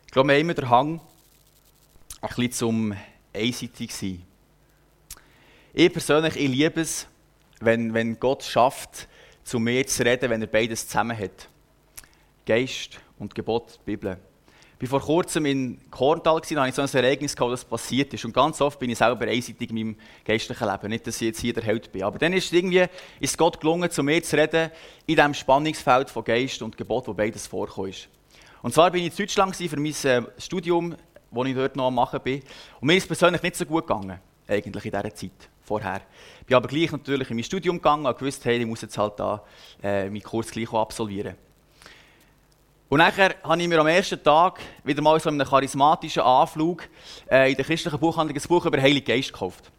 Ich 0.05 0.13
glaube, 0.13 0.29
wir 0.29 0.35
haben 0.35 0.43
immer 0.43 0.53
den 0.53 0.69
Hang, 0.69 1.01
ein 2.21 2.29
bisschen 2.29 2.53
zum 2.53 2.97
einseitig 3.33 3.95
sein. 3.95 4.23
Ich 5.73 5.91
persönlich, 5.91 6.37
ich 6.37 6.51
liebe 6.51 6.83
es, 6.83 7.07
wenn, 7.61 7.95
wenn 7.95 8.21
Gott 8.21 8.43
schafft, 8.43 9.09
zu 9.43 9.59
mir 9.59 9.87
zu 9.87 10.05
reden, 10.05 10.29
wenn 10.29 10.43
er 10.43 10.49
beides 10.49 10.87
zusammen 10.87 11.17
hat. 11.17 11.49
Geist 12.45 13.01
und 13.19 13.35
Gebot, 13.35 13.83
Bibel. 13.87 14.19
War 14.81 14.89
vor 14.89 15.01
kurzem 15.01 15.45
in 15.47 15.81
Korntal, 15.91 16.41
da 16.41 16.61
hatte 16.61 16.69
ich 16.69 16.75
so 16.75 16.83
ein 16.83 17.05
Ereignis, 17.05 17.35
gehabt, 17.35 17.53
das 17.53 17.65
passiert 17.65 18.15
ist. 18.15 18.25
Und 18.25 18.33
ganz 18.33 18.61
oft 18.61 18.79
bin 18.79 18.91
ich 18.91 18.99
selber 18.99 19.27
einseitig 19.27 19.71
in 19.71 19.75
meinem 19.75 19.97
geistlichen 20.25 20.69
Leben. 20.71 20.89
Nicht, 20.89 21.07
dass 21.07 21.17
ich 21.17 21.29
jetzt 21.29 21.41
hier 21.41 21.53
der 21.53 21.65
Held 21.65 21.91
bin. 21.91 22.05
Aber 22.05 22.19
dann 22.19 22.33
ist 22.33 22.47
es 22.47 22.53
irgendwie 22.53 22.87
ist 23.19 23.37
Gott 23.37 23.61
gelungen, 23.61 23.91
zu 23.91 24.05
mir 24.05 24.23
zu 24.23 24.37
reden, 24.37 24.71
in 25.07 25.17
diesem 25.17 25.35
Spannungsfeld 25.35 26.11
von 26.11 26.23
Geist 26.23 26.63
und 26.63 26.77
Gebot, 26.77 27.09
wo 27.09 27.15
beides 27.15 27.49
vorkommt. 27.49 28.09
Und 28.63 28.73
zwar 28.73 28.91
bin 28.93 29.05
ich 29.05 29.11
in 29.11 29.17
Deutschland 29.17 29.57
für 29.57 29.81
mein 29.81 29.95
äh, 30.05 30.23
Studium, 30.39 30.95
das 31.31 31.47
ich 31.47 31.55
dort 31.55 31.77
noch 31.77 31.89
am 31.89 31.97
machen 31.97 32.21
bin. 32.23 32.43
Und 32.81 32.87
mir 32.87 32.97
ist 32.97 33.03
es 33.03 33.09
persönlich 33.09 33.43
nicht 33.43 33.57
so 33.57 33.67
gut 33.67 33.87
gegangen, 33.87 34.21
eigentlich 34.47 34.85
in 34.85 34.93
dieser 34.93 35.15
Zeit 35.15 35.49
vorher. 35.63 36.03
Ich 36.41 36.47
bin 36.47 36.57
aber 36.57 36.69
gleich 36.69 36.91
natürlich 36.93 37.31
in 37.31 37.37
mein 37.37 37.45
Studium 37.45 37.77
gegangen 37.77 38.07
und 38.07 38.17
gewusst, 38.17 38.45
hey, 38.45 38.59
ich 38.59 38.67
muss 38.67 38.83
jetzt 38.83 38.97
halt 38.97 39.19
da 39.19 39.43
äh, 39.83 40.09
meinen 40.09 40.23
Kurs 40.23 40.51
gleich 40.51 40.73
absolvieren. 40.73 41.35
Und 42.89 42.99
nachher 42.99 43.35
habe 43.43 43.61
ich 43.61 43.69
mir 43.69 43.79
am 43.79 43.87
ersten 43.87 44.23
Tag 44.23 44.61
wieder 44.83 45.03
mal 45.03 45.21
so 45.21 45.29
einen 45.29 45.47
charismatischen 45.47 46.23
Anflug 46.23 46.89
äh, 47.31 47.51
in 47.51 47.57
der 47.57 47.65
christlichen 47.65 47.99
Buchhandlung 47.99 48.35
ein 48.35 48.49
Buch 48.49 48.65
über 48.65 48.81
Heilig 48.81 49.05
Geist 49.05 49.31
gekauft. 49.31 49.71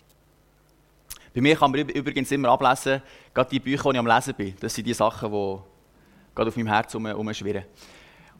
Bei 1.33 1.41
mir 1.41 1.55
kann 1.55 1.71
man 1.71 1.89
übrigens 1.89 2.31
immer 2.31 2.49
ablesen, 2.49 3.01
gerade 3.33 3.49
die 3.49 3.59
Bücher, 3.59 3.83
die 3.83 3.95
ich 3.95 3.99
am 3.99 4.05
Lesen 4.05 4.35
bin. 4.35 4.55
Das 4.59 4.75
sind 4.75 4.85
die 4.85 4.93
Sachen, 4.93 5.31
die 5.31 5.57
gerade 6.35 6.49
auf 6.49 6.55
meinem 6.55 6.67
Herz 6.67 6.93
herumschwirren. 6.93 7.63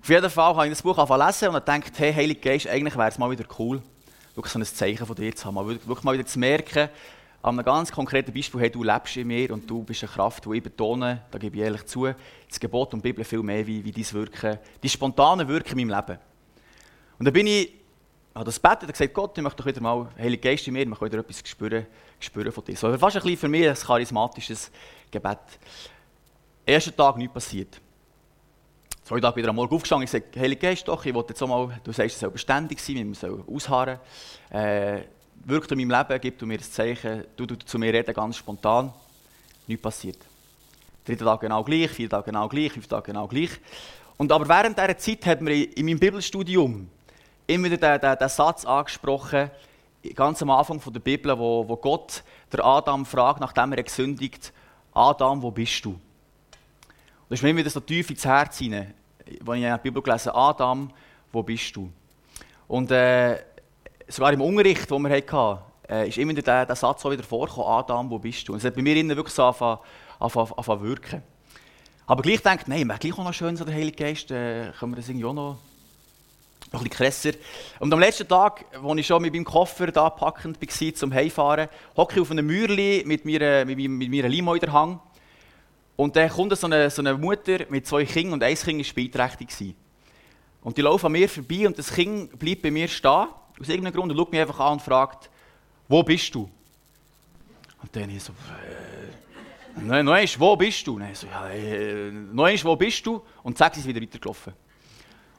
Auf 0.01 0.09
jeden 0.09 0.29
Fall 0.29 0.55
habe 0.55 0.67
ich 0.67 0.73
das 0.73 0.83
Buch 0.83 0.97
angefangen 0.97 1.25
lesen 1.25 1.47
und 1.49 1.65
gedacht, 1.65 1.91
hey, 1.97 2.13
Heilig 2.13 2.39
Geist, 2.39 2.67
eigentlich 2.67 2.95
wäre 2.95 3.09
es 3.09 3.17
mal 3.17 3.31
wieder 3.31 3.45
cool, 3.57 3.81
wirklich 4.35 4.53
so 4.53 4.59
ein 4.59 4.65
Zeichen 4.65 5.05
von 5.05 5.15
dir 5.15 5.35
zu 5.35 5.45
haben. 5.45 5.67
Wirklich 5.67 6.03
mal 6.03 6.13
wieder 6.13 6.27
zu 6.27 6.37
merken, 6.37 6.89
an 7.41 7.57
einem 7.57 7.65
ganz 7.65 7.91
konkreten 7.91 8.33
Beispiel, 8.33 8.59
hey, 8.59 8.69
du 8.69 8.83
lebst 8.83 9.15
in 9.15 9.27
mir 9.27 9.51
und 9.53 9.69
du 9.69 9.83
bist 9.83 10.03
eine 10.03 10.11
Kraft, 10.11 10.45
die 10.45 10.57
ich 10.57 10.63
betone, 10.63 11.23
da 11.31 11.37
gebe 11.37 11.55
ich 11.57 11.63
ehrlich 11.63 11.85
zu, 11.85 12.07
das 12.47 12.59
Gebot 12.59 12.93
und 12.93 13.03
die 13.03 13.09
Bibel 13.09 13.23
viel 13.23 13.41
mehr 13.41 13.65
wie, 13.65 13.83
wie 13.83 13.91
dein 13.91 14.11
Wirken, 14.11 14.57
die 14.83 14.89
spontane 14.89 15.47
Wirken 15.47 15.79
in 15.79 15.87
meinem 15.87 15.97
Leben. 15.99 16.19
Und 17.17 17.25
dann 17.25 17.33
bin 17.33 17.47
ich, 17.47 17.73
habe 18.35 18.45
das 18.45 18.59
betet 18.59 18.83
und 18.83 18.91
gesagt, 18.91 19.13
Gott, 19.13 19.37
ich 19.37 19.43
möchte 19.43 19.57
doch 19.57 19.65
wieder 19.65 19.81
mal, 19.81 20.09
Heilige 20.17 20.49
Geist 20.49 20.67
in 20.67 20.73
mir, 20.73 20.81
ich 20.81 20.87
möchte 20.87 21.05
wieder 21.05 21.19
etwas 21.19 21.41
spüren, 21.45 21.85
spüren 22.19 22.51
von 22.51 22.63
dir. 22.65 22.75
So, 22.75 22.97
fast 22.97 23.15
ein 23.15 23.23
bisschen 23.23 23.37
für 23.37 23.47
mich 23.47 23.67
ein 23.67 23.75
charismatisches 23.75 24.69
Gebet. 25.09 25.39
Erster 26.65 26.95
Tag 26.95 27.17
nichts 27.17 27.33
passiert. 27.33 27.79
Zwei 29.03 29.19
Tage 29.21 29.37
wieder 29.37 29.49
am 29.49 29.55
Morgen 29.55 29.73
aufgestanden, 29.73 30.03
ich 30.03 30.11
sage, 30.11 30.25
Heilige 30.37 30.61
Geist, 30.61 30.87
doch, 30.87 31.03
ich 31.05 31.13
wollte 31.13 31.29
jetzt 31.29 31.41
auch 31.41 31.47
mal, 31.47 31.79
du 31.83 31.91
sagst, 31.93 32.15
es 32.15 32.19
soll 32.19 32.31
beständig 32.31 32.79
sein, 32.79 33.07
wir 33.07 33.15
sollen 33.15 33.43
ausharren. 33.47 33.97
Äh, 34.51 35.03
wirkt 35.45 35.71
in 35.71 35.77
meinem 35.79 35.97
Leben, 35.97 36.21
gibt 36.21 36.41
du 36.41 36.45
mir 36.45 36.57
das 36.57 36.71
Zeichen, 36.71 37.25
du, 37.35 37.45
du 37.45 37.57
zu 37.57 37.77
mir 37.79 37.93
reden, 37.93 38.13
ganz 38.13 38.37
spontan. 38.37 38.93
Nichts 39.67 39.81
passiert. 39.81 40.17
Dritter 41.05 41.25
Tag 41.25 41.41
genau 41.41 41.63
gleich, 41.63 41.89
vier 41.91 42.09
Tage 42.09 42.25
genau 42.25 42.47
gleich, 42.47 42.71
fünf 42.71 42.87
Tage 42.87 43.11
genau 43.11 43.27
gleich. 43.27 43.51
Und 44.17 44.31
aber 44.31 44.47
während 44.47 44.77
dieser 44.77 44.97
Zeit 44.97 45.25
hat 45.25 45.41
mir 45.41 45.77
in 45.77 45.85
meinem 45.85 45.99
Bibelstudium 45.99 46.89
immer 47.47 47.71
wieder 47.71 47.97
den, 47.97 48.29
Satz 48.29 48.65
angesprochen, 48.65 49.49
ganz 50.13 50.41
am 50.41 50.49
Anfang 50.51 50.81
der 50.91 50.99
Bibel, 50.99 51.37
wo, 51.37 51.67
wo 51.67 51.75
Gott 51.77 52.23
der 52.51 52.63
Adam 52.63 53.05
fragt, 53.05 53.39
nachdem 53.39 53.73
er 53.73 53.83
gesündigt 53.83 54.53
Adam, 54.93 55.41
wo 55.41 55.51
bist 55.51 55.83
du? 55.85 55.91
Und 55.91 56.01
das 57.29 57.39
ist 57.39 57.43
mir 57.43 57.49
immer 57.49 57.59
wieder 57.59 57.69
so 57.69 57.79
tief 57.79 58.09
ins 58.09 58.25
Herz 58.25 58.57
hinein, 58.57 58.93
als 59.25 59.33
ich 59.35 59.41
in 59.41 59.61
der 59.61 59.77
Bibel 59.77 60.01
gelesen 60.01 60.31
Adam, 60.33 60.91
wo 61.31 61.43
bist 61.43 61.75
du? 61.75 61.91
Und 62.67 62.91
äh, 62.91 63.39
sogar 64.09 64.33
im 64.33 64.41
Unterricht, 64.41 64.89
den 64.89 65.01
wir 65.01 65.15
hatten, 65.15 65.59
äh, 65.89 66.09
ist 66.09 66.17
immer 66.17 66.33
der, 66.33 66.65
der 66.65 66.75
Satz 66.75 67.01
so 67.01 67.11
wieder 67.11 67.23
vorgekommen, 67.23 67.69
Adam, 67.69 68.09
wo 68.09 68.19
bist 68.19 68.47
du? 68.47 68.53
Und 68.53 68.59
es 68.59 68.65
hat 68.65 68.75
bei 68.75 68.81
mir 68.81 68.95
innen 68.95 69.15
wirklich 69.15 69.33
so 69.33 69.43
angefangen, 69.43 69.79
angefangen 70.19 70.83
wirken. 70.83 71.23
Aber 72.05 72.21
gleich 72.23 72.41
denkt, 72.41 72.67
nein, 72.67 72.87
wäre 72.87 72.99
gleich 72.99 73.13
auch 73.13 73.23
noch 73.23 73.33
schön, 73.33 73.55
so 73.55 73.63
der 73.63 73.75
Heilige 73.75 74.03
Geist, 74.03 74.31
äh, 74.31 74.71
können 74.79 74.91
wir 74.91 74.97
das 74.97 75.09
irgendwie 75.09 75.25
auch 75.25 75.33
noch, 75.33 75.57
noch 76.71 76.81
ein 76.81 76.89
bisschen 76.89 76.89
krasser. 76.89 77.31
Und 77.79 77.93
am 77.93 77.99
letzten 77.99 78.27
Tag, 78.27 78.65
als 78.83 78.99
ich 78.99 79.07
schon 79.07 79.21
mit 79.21 79.33
meinem 79.33 79.45
Koffer 79.45 79.91
da 79.91 80.09
packend 80.09 80.59
war, 80.59 80.93
zum 80.95 81.13
Heimfahren, 81.13 81.69
hocke 81.95 82.15
ich 82.15 82.21
auf 82.21 82.31
einem 82.31 82.47
Mürli 82.47 83.03
mit 83.05 83.25
meiner, 83.25 83.65
mit, 83.65 83.77
mit 83.77 84.09
meiner 84.09 84.29
Limo 84.29 84.55
in 84.55 84.59
der 84.59 84.73
Hang. 84.73 84.99
Und 85.95 86.15
dann 86.15 86.29
kommt 86.29 86.57
so 86.57 86.65
eine, 86.65 86.89
so 86.89 87.01
eine 87.01 87.15
Mutter 87.15 87.65
mit 87.69 87.85
zwei 87.85 88.05
Kindern 88.05 88.33
und 88.33 88.43
ein 88.43 88.55
Kind 88.55 88.87
war 88.87 88.93
beeinträchtigt. 88.95 89.75
Und 90.61 90.77
die 90.77 90.81
laufen 90.81 91.07
an 91.07 91.11
mir 91.11 91.29
vorbei 91.29 91.67
und 91.67 91.77
das 91.77 91.93
Kind 91.93 92.37
bleibt 92.39 92.61
bei 92.61 92.71
mir 92.71 92.87
stehen 92.87 93.27
aus 93.59 93.69
irgendeinem 93.69 93.93
Grund, 93.93 94.11
und 94.11 94.17
schaut 94.17 94.31
mich 94.31 94.41
einfach 94.41 94.59
an 94.59 94.73
und 94.73 94.81
fragt, 94.81 95.29
wo 95.87 96.03
bist 96.03 96.33
du? 96.33 96.49
Und 97.81 97.95
dann 97.95 98.09
ich 98.09 98.23
so, 98.23 98.33
äh, 98.33 99.81
nein, 99.81 100.05
nein, 100.05 100.29
wo 100.37 100.55
bist 100.55 100.85
du? 100.85 100.99
Nein, 100.99 101.15
so, 101.15 101.27
ja, 101.27 101.49
äh, 101.49 102.63
wo 102.63 102.75
bist 102.75 103.05
du? 103.05 103.21
Und 103.43 103.57
zack, 103.57 103.73
sie 103.73 103.81
ist 103.81 103.87
wieder 103.87 104.01
weitergelaufen. 104.01 104.53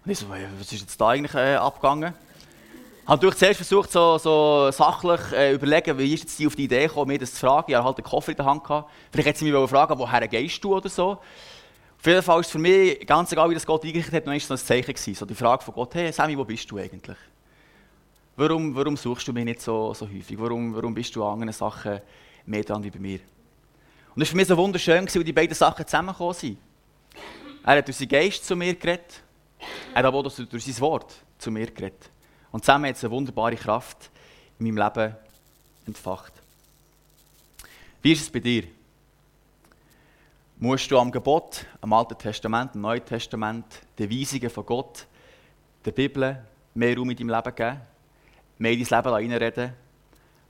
Und 0.04 0.10
ich 0.10 0.18
so, 0.18 0.26
äh, 0.26 0.46
was 0.58 0.72
ist 0.72 0.80
jetzt 0.80 1.00
da 1.00 1.08
eigentlich 1.08 1.34
äh, 1.34 1.56
abgegangen? 1.56 2.14
Ich 3.02 3.08
habe 3.08 3.16
natürlich 3.16 3.38
zuerst 3.38 3.56
versucht, 3.56 3.90
so, 3.90 4.18
so 4.18 4.70
sachlich 4.70 5.20
äh, 5.32 5.52
überlegen, 5.54 5.98
wie 5.98 6.14
ist 6.14 6.20
jetzt 6.20 6.38
die 6.38 6.46
auf 6.46 6.54
die 6.54 6.64
Idee 6.64 6.86
gekommen, 6.86 7.08
mir 7.08 7.18
das 7.18 7.34
zu 7.34 7.40
fragen. 7.40 7.70
Ich 7.70 7.74
hatte 7.74 7.84
halt 7.84 7.96
einen 7.96 8.04
Koffer 8.04 8.30
in 8.30 8.36
der 8.36 8.46
Hand. 8.46 8.62
Gehabt. 8.62 8.90
Vielleicht 9.10 9.28
hätte 9.28 9.38
sie 9.40 9.50
mich 9.50 9.70
fragen 9.70 9.98
woher 9.98 10.28
gehst 10.28 10.62
du 10.62 10.76
oder 10.76 10.88
so. 10.88 11.18
Auf 12.00 12.06
jeden 12.06 12.22
Fall 12.22 12.40
ist 12.40 12.46
es 12.46 12.52
für 12.52 12.58
mich, 12.58 13.06
ganz 13.06 13.32
egal 13.32 13.50
wie 13.50 13.54
das 13.54 13.66
Gott 13.66 13.84
eingerichtet 13.84 14.14
hat, 14.14 14.26
noch 14.26 14.32
ein 14.32 14.40
Zeichen 14.40 14.94
gewesen. 14.94 15.14
So 15.14 15.26
die 15.26 15.34
Frage 15.34 15.62
von 15.62 15.74
Gott, 15.74 15.94
hey 15.94 16.12
Sammy, 16.12 16.38
wo 16.38 16.44
bist 16.44 16.70
du 16.70 16.78
eigentlich? 16.78 17.16
Warum, 18.40 18.74
warum 18.74 18.96
suchst 18.96 19.28
du 19.28 19.34
mich 19.34 19.44
nicht 19.44 19.60
so, 19.60 19.92
so 19.92 20.08
häufig? 20.08 20.40
Warum, 20.40 20.74
warum 20.74 20.94
bist 20.94 21.14
du 21.14 21.22
an 21.22 21.34
anderen 21.34 21.52
Sachen 21.52 22.00
mehr 22.46 22.64
dran 22.64 22.82
wie 22.82 22.90
bei 22.90 22.98
mir? 22.98 23.20
Und 24.14 24.22
es 24.22 24.28
war 24.28 24.30
für 24.30 24.36
mich 24.36 24.48
so 24.48 24.56
wunderschön, 24.56 25.06
weil 25.14 25.24
die 25.24 25.32
beiden 25.34 25.54
Sachen 25.54 25.86
zusammengekommen 25.86 26.32
sind. 26.32 26.56
Er 27.62 27.76
hat 27.76 27.86
durch 27.86 27.98
seinen 27.98 28.08
Geist 28.08 28.46
zu 28.46 28.56
mir 28.56 28.74
geredet, 28.76 29.22
er 29.92 29.98
hat 29.98 30.04
aber 30.06 30.20
auch 30.20 30.22
durch 30.22 30.64
sein 30.64 30.80
Wort 30.80 31.14
zu 31.36 31.50
mir 31.50 31.66
geredet. 31.66 32.08
Und 32.50 32.64
zusammen 32.64 32.88
hat 32.88 32.96
es 32.96 33.04
eine 33.04 33.10
wunderbare 33.10 33.56
Kraft 33.56 34.10
in 34.58 34.72
meinem 34.72 34.88
Leben 34.88 35.14
entfacht. 35.86 36.32
Wie 38.00 38.12
ist 38.12 38.22
es 38.22 38.30
bei 38.30 38.40
dir? 38.40 38.64
Musst 40.56 40.90
du 40.90 40.98
am 40.98 41.12
Gebot, 41.12 41.66
am 41.82 41.92
Alten 41.92 42.16
Testament, 42.16 42.70
am 42.74 42.80
Neuen 42.80 43.04
Testament, 43.04 43.66
den 43.98 44.10
Weisungen 44.10 44.48
von 44.48 44.64
Gott, 44.64 45.06
der 45.84 45.92
Bibel, 45.92 46.42
mehr 46.72 46.96
Raum 46.96 47.10
in 47.10 47.18
deinem 47.18 47.28
Leben 47.28 47.54
geben? 47.54 47.89
Mehr 48.60 48.72
in 48.72 48.84
dein 48.84 48.98
Leben 48.98 49.14
reinreden? 49.14 49.72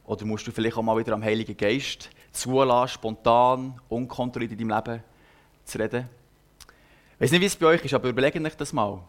Oder 0.04 0.24
musst 0.24 0.46
du 0.46 0.50
vielleicht 0.50 0.76
auch 0.76 0.82
mal 0.82 0.98
wieder 0.98 1.12
am 1.12 1.22
Heiligen 1.22 1.56
Geist 1.56 2.10
zulassen, 2.32 2.94
spontan, 2.94 3.80
unkontrolliert 3.88 4.52
in 4.52 4.68
deinem 4.68 4.84
Leben 4.84 5.02
zu 5.64 5.78
reden? 5.78 6.08
Ich 7.14 7.20
weiß 7.20 7.30
nicht, 7.30 7.40
wie 7.40 7.46
es 7.46 7.56
bei 7.56 7.66
euch 7.66 7.84
ist, 7.84 7.94
aber 7.94 8.08
überlegt 8.08 8.36
euch 8.36 8.56
das 8.56 8.72
mal 8.72 9.00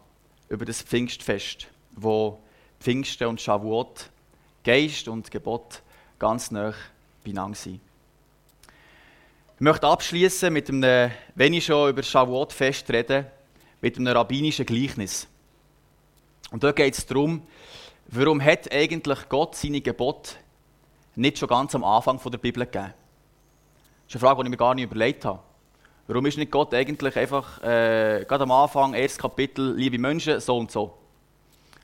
über 0.48 0.64
das 0.64 0.82
Pfingstfest, 0.82 1.66
wo 1.92 2.38
Pfingsten 2.78 3.26
und 3.26 3.40
Shavuot, 3.40 4.10
Geist 4.62 5.08
und 5.08 5.30
Gebot 5.30 5.82
ganz 6.18 6.50
nah 6.50 6.74
beieinander 7.24 7.56
sind. 7.56 7.80
Ich 9.56 9.60
möchte 9.60 9.86
abschließen 9.86 10.52
mit 10.52 10.68
einem, 10.68 11.10
wenn 11.34 11.54
ich 11.54 11.64
schon 11.64 11.90
über 11.90 12.02
Shavuot-Fest 12.02 12.90
rede, 12.90 13.30
mit 13.80 13.96
einem 13.96 14.14
rabbinischen 14.14 14.66
Gleichnis. 14.66 15.26
Und 16.50 16.62
dort 16.62 16.76
geht 16.76 16.94
es 16.94 17.06
darum, 17.06 17.46
Warum 18.06 18.42
hat 18.42 18.70
eigentlich 18.72 19.28
Gott 19.28 19.56
seine 19.56 19.80
Gebote 19.80 20.34
nicht 21.14 21.38
schon 21.38 21.48
ganz 21.48 21.74
am 21.74 21.84
Anfang 21.84 22.20
der 22.30 22.38
Bibel 22.38 22.64
gegeben? 22.64 22.92
Das 24.06 24.14
ist 24.14 24.16
eine 24.16 24.20
Frage, 24.20 24.42
die 24.42 24.48
ich 24.48 24.50
mir 24.50 24.56
gar 24.56 24.74
nicht 24.74 24.84
überlegt 24.84 25.24
habe. 25.24 25.40
Warum 26.06 26.26
ist 26.26 26.36
nicht 26.36 26.50
Gott 26.50 26.74
eigentlich 26.74 27.16
einfach 27.16 27.62
äh, 27.62 28.24
gerade 28.28 28.42
am 28.42 28.50
Anfang, 28.50 28.92
erstes 28.94 29.18
Kapitel, 29.18 29.74
liebe 29.76 29.98
Menschen, 29.98 30.40
so 30.40 30.58
und 30.58 30.70
so? 30.70 30.98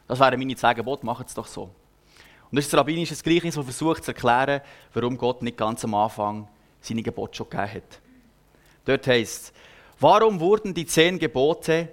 Das 0.06 0.18
wären 0.18 0.38
meine 0.38 0.56
zehn 0.56 0.74
Gebote, 0.74 1.06
machen 1.06 1.24
es 1.26 1.34
doch 1.34 1.46
so. 1.46 1.70
Und 2.50 2.56
das 2.56 2.64
ist 2.64 2.72
das 2.72 2.80
rabbinische 2.80 3.14
Gleichnis, 3.16 3.54
das 3.54 3.64
versucht 3.64 4.04
zu 4.04 4.10
erklären, 4.10 4.60
warum 4.94 5.16
Gott 5.16 5.42
nicht 5.42 5.56
ganz 5.56 5.84
am 5.84 5.94
Anfang 5.94 6.48
seine 6.80 7.02
Gebote 7.02 7.36
schon 7.36 7.48
gegeben 7.48 7.74
hat. 7.74 8.00
Dort 8.86 9.06
heißt 9.06 9.44
es, 9.44 9.52
warum 10.00 10.40
wurden 10.40 10.74
die 10.74 10.86
zehn 10.86 11.18
Gebote 11.18 11.88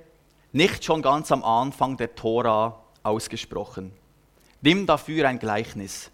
nicht 0.54 0.84
schon 0.84 1.02
ganz 1.02 1.32
am 1.32 1.44
Anfang 1.44 1.98
der 1.98 2.16
Tora 2.16 2.82
ausgesprochen? 3.04 3.92
Nimm 4.66 4.88
dafür 4.88 5.30
ein 5.30 5.38
Gleichnis. 5.38 6.10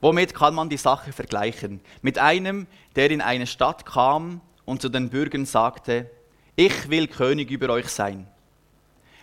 Womit 0.00 0.32
kann 0.32 0.54
man 0.54 0.70
die 0.70 0.78
Sache 0.78 1.12
vergleichen? 1.12 1.82
Mit 2.00 2.18
einem, 2.18 2.66
der 2.96 3.10
in 3.10 3.20
eine 3.20 3.46
Stadt 3.46 3.84
kam 3.84 4.40
und 4.64 4.80
zu 4.80 4.88
den 4.88 5.10
Bürgern 5.10 5.44
sagte, 5.44 6.10
ich 6.56 6.88
will 6.88 7.08
König 7.08 7.50
über 7.50 7.68
euch 7.68 7.88
sein. 7.88 8.26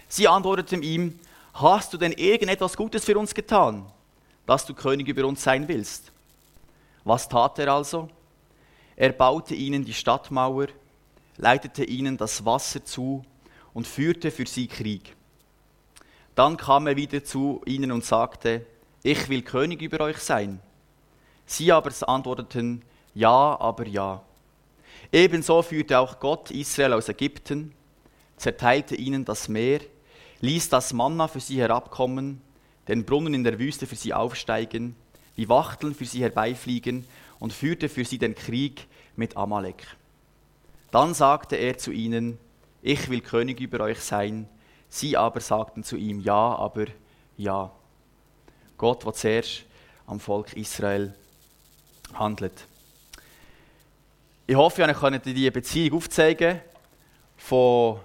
Sie 0.08 0.28
antworteten 0.28 0.84
ihm, 0.84 1.20
hast 1.56 1.92
du 1.92 1.98
denn 1.98 2.12
irgendetwas 2.12 2.78
Gutes 2.78 3.04
für 3.04 3.18
uns 3.18 3.34
getan, 3.34 3.84
dass 4.46 4.68
du 4.68 4.76
König 4.76 5.08
über 5.08 5.26
uns 5.26 5.42
sein 5.42 5.68
willst? 5.68 6.12
Was 7.04 7.28
tat 7.28 7.58
er 7.58 7.74
also? 7.74 8.10
Er 8.96 9.12
baute 9.12 9.56
ihnen 9.56 9.86
die 9.86 9.94
Stadtmauer, 9.96 10.68
leitete 11.38 11.84
ihnen 11.84 12.16
das 12.16 12.46
Wasser 12.46 12.86
zu 12.86 13.26
und 13.74 13.88
führte 13.88 14.30
für 14.30 14.46
sie 14.46 14.68
Krieg. 14.68 15.17
Dann 16.38 16.56
kam 16.56 16.86
er 16.86 16.96
wieder 16.96 17.24
zu 17.24 17.64
ihnen 17.66 17.92
und 17.92 18.06
sagte, 18.06 18.64
ich 19.02 19.28
will 19.28 19.42
König 19.42 19.82
über 19.82 20.02
euch 20.02 20.20
sein. 20.20 20.60
Sie 21.48 21.72
aber 21.72 21.90
antworteten, 22.08 22.84
ja, 23.16 23.60
aber 23.60 23.88
ja. 23.88 24.22
Ebenso 25.12 25.64
führte 25.64 25.98
auch 25.98 26.20
Gott 26.20 26.52
Israel 26.52 26.94
aus 26.94 27.10
Ägypten, 27.10 27.74
zerteilte 28.36 28.96
ihnen 28.96 29.26
das 29.26 29.48
Meer, 29.48 29.80
ließ 30.42 30.70
das 30.70 30.94
Manna 30.94 31.28
für 31.28 31.40
sie 31.40 31.60
herabkommen, 31.60 32.40
den 32.88 33.04
Brunnen 33.04 33.34
in 33.34 33.44
der 33.44 33.58
Wüste 33.58 33.88
für 33.88 33.96
sie 33.96 34.14
aufsteigen, 34.14 34.96
die 35.38 35.50
Wachteln 35.50 35.96
für 35.96 36.06
sie 36.06 36.22
herbeifliegen 36.22 37.08
und 37.40 37.52
führte 37.52 37.90
für 37.90 38.06
sie 38.06 38.20
den 38.20 38.36
Krieg 38.36 38.86
mit 39.16 39.36
Amalek. 39.36 39.88
Dann 40.92 41.16
sagte 41.16 41.56
er 41.56 41.80
zu 41.80 41.90
ihnen, 41.92 42.38
ich 42.84 43.10
will 43.10 43.22
König 43.22 43.60
über 43.60 43.80
euch 43.80 44.02
sein. 44.02 44.48
Sie 44.90 45.18
aber 45.18 45.40
sagten 45.40 45.84
zu 45.84 45.96
ihm, 45.96 46.20
ja, 46.20 46.56
aber 46.56 46.86
ja. 47.38 47.72
Gott, 48.78 49.06
der 49.06 49.14
zuerst 49.14 49.64
am 50.06 50.20
Volk 50.20 50.54
Israel 50.54 51.14
handelt. 52.14 52.68
Ich 54.46 54.56
hoffe, 54.56 54.88
ich 54.90 54.98
konnte 54.98 55.20
diese 55.34 55.52
Beziehung 55.52 55.98
aufzeigen 55.98 56.62
von 57.36 58.00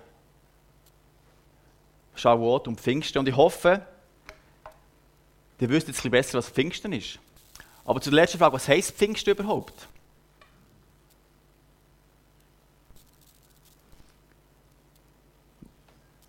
Shavuot 2.14 2.68
und 2.68 2.80
Pfingsten. 2.80 3.18
Und 3.18 3.28
ich 3.28 3.36
hoffe, 3.36 3.86
ihr 5.60 5.68
wisst 5.68 5.88
jetzt 5.88 5.98
ein 5.98 6.10
bisschen 6.10 6.10
besser, 6.10 6.38
was 6.38 6.48
Pfingsten 6.48 6.92
ist. 6.92 7.18
Aber 7.84 8.00
zur 8.00 8.12
letzten 8.12 8.38
Frage, 8.38 8.54
was 8.54 8.68
heisst 8.68 8.96
Pfingsten 8.96 9.30
überhaupt? 9.30 9.88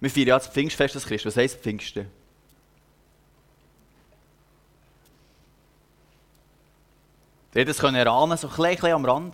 Wir 0.04 0.10
feiern 0.10 0.28
ja 0.28 0.38
das 0.38 0.50
Pfingstfest 0.50 0.96
des 0.96 1.06
Christus. 1.06 1.34
Was 1.34 1.42
heisst 1.42 1.62
Pfingsten? 1.62 2.12
Ihr 7.56 7.64
das 7.64 7.78
können 7.78 7.96
erahnen, 7.96 8.38
so 8.38 8.50
ein 8.50 8.54
klein, 8.54 8.76
klein 8.76 8.96
am 8.96 9.06
Rand. 9.06 9.34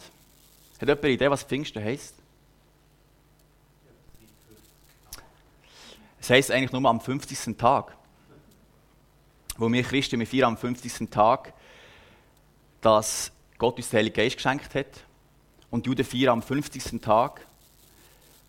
Hat 0.79 0.88
jemand 0.88 1.03
eine 1.03 1.13
Idee, 1.13 1.32
was 1.32 1.41
Pfingsten 1.41 1.84
heisst? 1.84 2.13
Es 6.21 6.29
heisst 6.29 6.51
eigentlich 6.51 6.71
nur 6.71 6.88
am 6.88 7.01
50. 7.01 7.58
Tag. 7.58 7.97
Wo 9.58 9.71
wir 9.71 9.82
Christen, 9.82 10.19
wir 10.19 10.27
feiern 10.27 10.49
am 10.49 10.58
50. 10.58 11.10
Tag, 11.10 11.51
dass 12.82 13.32
Gott 13.58 13.77
uns 13.77 13.89
den 13.89 13.97
Heiligen 13.97 14.17
Geist 14.17 14.36
geschenkt 14.36 14.75
hat. 14.75 15.03
Und 15.71 15.88
Juden 15.88 16.05
feiern 16.05 16.34
am 16.34 16.43
50. 16.43 17.01
Tag, 17.01 17.43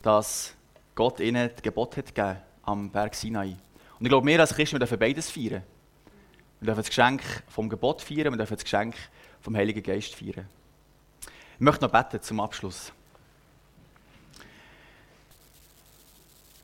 dass 0.02 0.54
Gott 1.00 1.18
ihnen 1.20 1.48
das 1.48 1.62
Gebot 1.62 1.96
hat 1.96 2.14
gegeben 2.14 2.36
am 2.62 2.90
Berg 2.90 3.14
Sinai. 3.14 3.56
Und 3.98 4.04
ich 4.04 4.10
glaube, 4.10 4.26
wir 4.26 4.38
als 4.38 4.54
Christen 4.54 4.74
wir 4.74 4.80
dürfen 4.80 4.98
beides 4.98 5.30
feiern. 5.30 5.62
Wir 6.60 6.66
dürfen 6.66 6.80
das 6.80 6.88
Geschenk 6.88 7.22
vom 7.48 7.70
Gebot 7.70 8.02
feiern, 8.02 8.30
wir 8.34 8.36
dürfen 8.36 8.54
das 8.54 8.64
Geschenk 8.64 8.94
vom 9.40 9.56
Heiligen 9.56 9.82
Geist 9.82 10.14
feiern. 10.14 10.46
Ich 11.54 11.60
möchte 11.60 11.86
noch 11.86 11.90
beten 11.90 12.20
zum 12.20 12.38
Abschluss. 12.40 12.92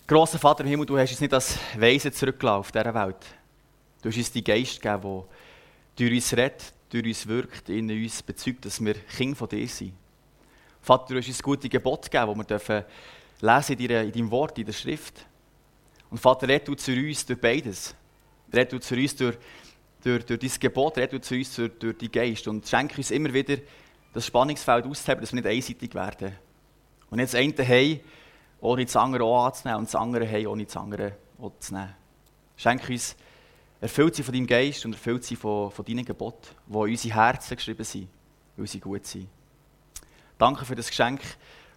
Grosser 0.07 0.39
Vater 0.39 0.65
im 0.65 0.69
Himmel, 0.69 0.85
du 0.85 0.99
hast 0.99 1.13
uns 1.13 1.21
nicht 1.23 1.33
als 1.33 1.59
Weise 1.75 2.13
zurückgelassen 2.13 2.59
auf 2.59 2.71
dieser 2.71 2.93
Welt. 2.93 3.25
Du 4.03 4.11
hast 4.11 4.19
uns 4.19 4.33
die 4.33 4.45
Geist 4.45 4.83
gegeben, 4.83 5.03
der 5.03 5.25
durch 5.97 6.13
uns 6.13 6.37
redet, 6.37 6.75
durch 6.91 7.07
uns 7.07 7.27
wirkt, 7.27 7.71
in 7.71 7.91
uns 7.91 8.23
bezeugt, 8.23 8.67
dass 8.67 8.85
wir 8.85 8.97
Kinder 8.97 9.35
von 9.35 9.49
dir 9.49 9.67
sind. 9.67 9.95
Vater, 10.83 11.15
du 11.15 11.21
hast 11.21 11.27
uns 11.27 11.43
gute 11.43 11.71
Gebote 11.71 12.11
gegeben, 12.11 12.33
die 12.35 12.39
wir 12.39 12.45
dürfen 12.45 12.85
lesen 13.41 13.79
in, 13.79 13.91
in 13.91 14.13
deinem 14.13 14.31
Wort, 14.31 14.59
in 14.59 14.67
der 14.67 14.73
Schrift. 14.73 15.27
Und 16.11 16.19
Vater, 16.19 16.49
red 16.49 16.67
du 16.67 16.75
zu 16.75 16.93
uns 16.93 17.27
durch 17.27 17.41
beides. 17.41 17.95
Red 18.53 18.73
du 18.73 18.79
zu 18.79 18.95
uns 18.95 19.17
durch, 19.17 19.37
durch, 20.03 20.25
durch 20.25 20.41
dein 20.41 20.61
Gebot, 20.61 20.97
red 20.99 21.13
du 21.13 21.21
zu 21.21 21.35
uns 21.35 21.55
durch, 21.55 21.73
durch 21.79 21.99
die 21.99 22.11
Geist. 22.11 22.47
Und 22.49 22.67
schenke 22.67 22.97
uns 22.97 23.11
immer 23.11 23.33
wieder 23.33 23.57
das 24.13 24.27
Spannungsfeld 24.27 24.87
auszuheben, 24.87 25.21
dass 25.21 25.33
wir 25.33 25.43
nicht 25.43 25.49
einseitig 25.49 25.95
werden. 25.95 26.33
Und 27.11 27.19
nicht 27.19 27.33
das 27.33 27.41
eine 27.41 27.69
haben, 27.69 28.01
ohne 28.61 28.85
das 28.85 28.97
andere 28.97 29.25
auch 29.25 29.47
anzunehmen, 29.47 29.81
und 29.81 29.89
das 29.89 29.95
andere 29.95 30.29
haben, 30.29 30.47
ohne 30.47 30.65
das 30.65 30.77
andere 30.77 31.13
auch 31.41 31.53
zu 31.59 31.75
nehmen. 31.75 31.95
Schenke 32.57 32.93
uns, 32.93 33.17
erfüllt 33.81 34.15
sie 34.15 34.23
von 34.23 34.33
deinem 34.33 34.47
Geist 34.47 34.85
und 34.87 34.93
erfüllt 34.93 35.25
sie 35.25 35.37
von, 35.37 35.71
von 35.71 35.85
deinen 35.85 36.05
Geboten, 36.05 36.49
die 36.67 36.73
in 36.73 36.81
unsere 36.81 37.15
Herzen 37.15 37.57
geschrieben 37.57 37.85
sind, 37.85 38.09
weil 38.57 38.67
sie 38.67 38.81
gut 38.81 39.07
sind. 39.07 39.29
Danke 40.39 40.65
für 40.65 40.75
das 40.75 40.89
Geschenk 40.89 41.21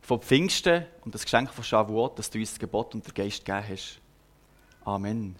von 0.10 0.19
Pfingsten 0.22 0.88
und 1.06 1.13
das 1.13 1.22
Geschenk 1.22 1.54
von 1.54 1.63
Shavuot, 1.63 2.17
dass 2.17 2.32
du 2.32 2.39
uns 2.39 2.50
das 2.50 2.60
Gebot 2.60 2.95
und 2.95 3.06
den 3.06 3.13
Geist 3.13 3.45
gegeben 3.45 3.63
hast. 3.69 4.00
Amen. 4.84 5.36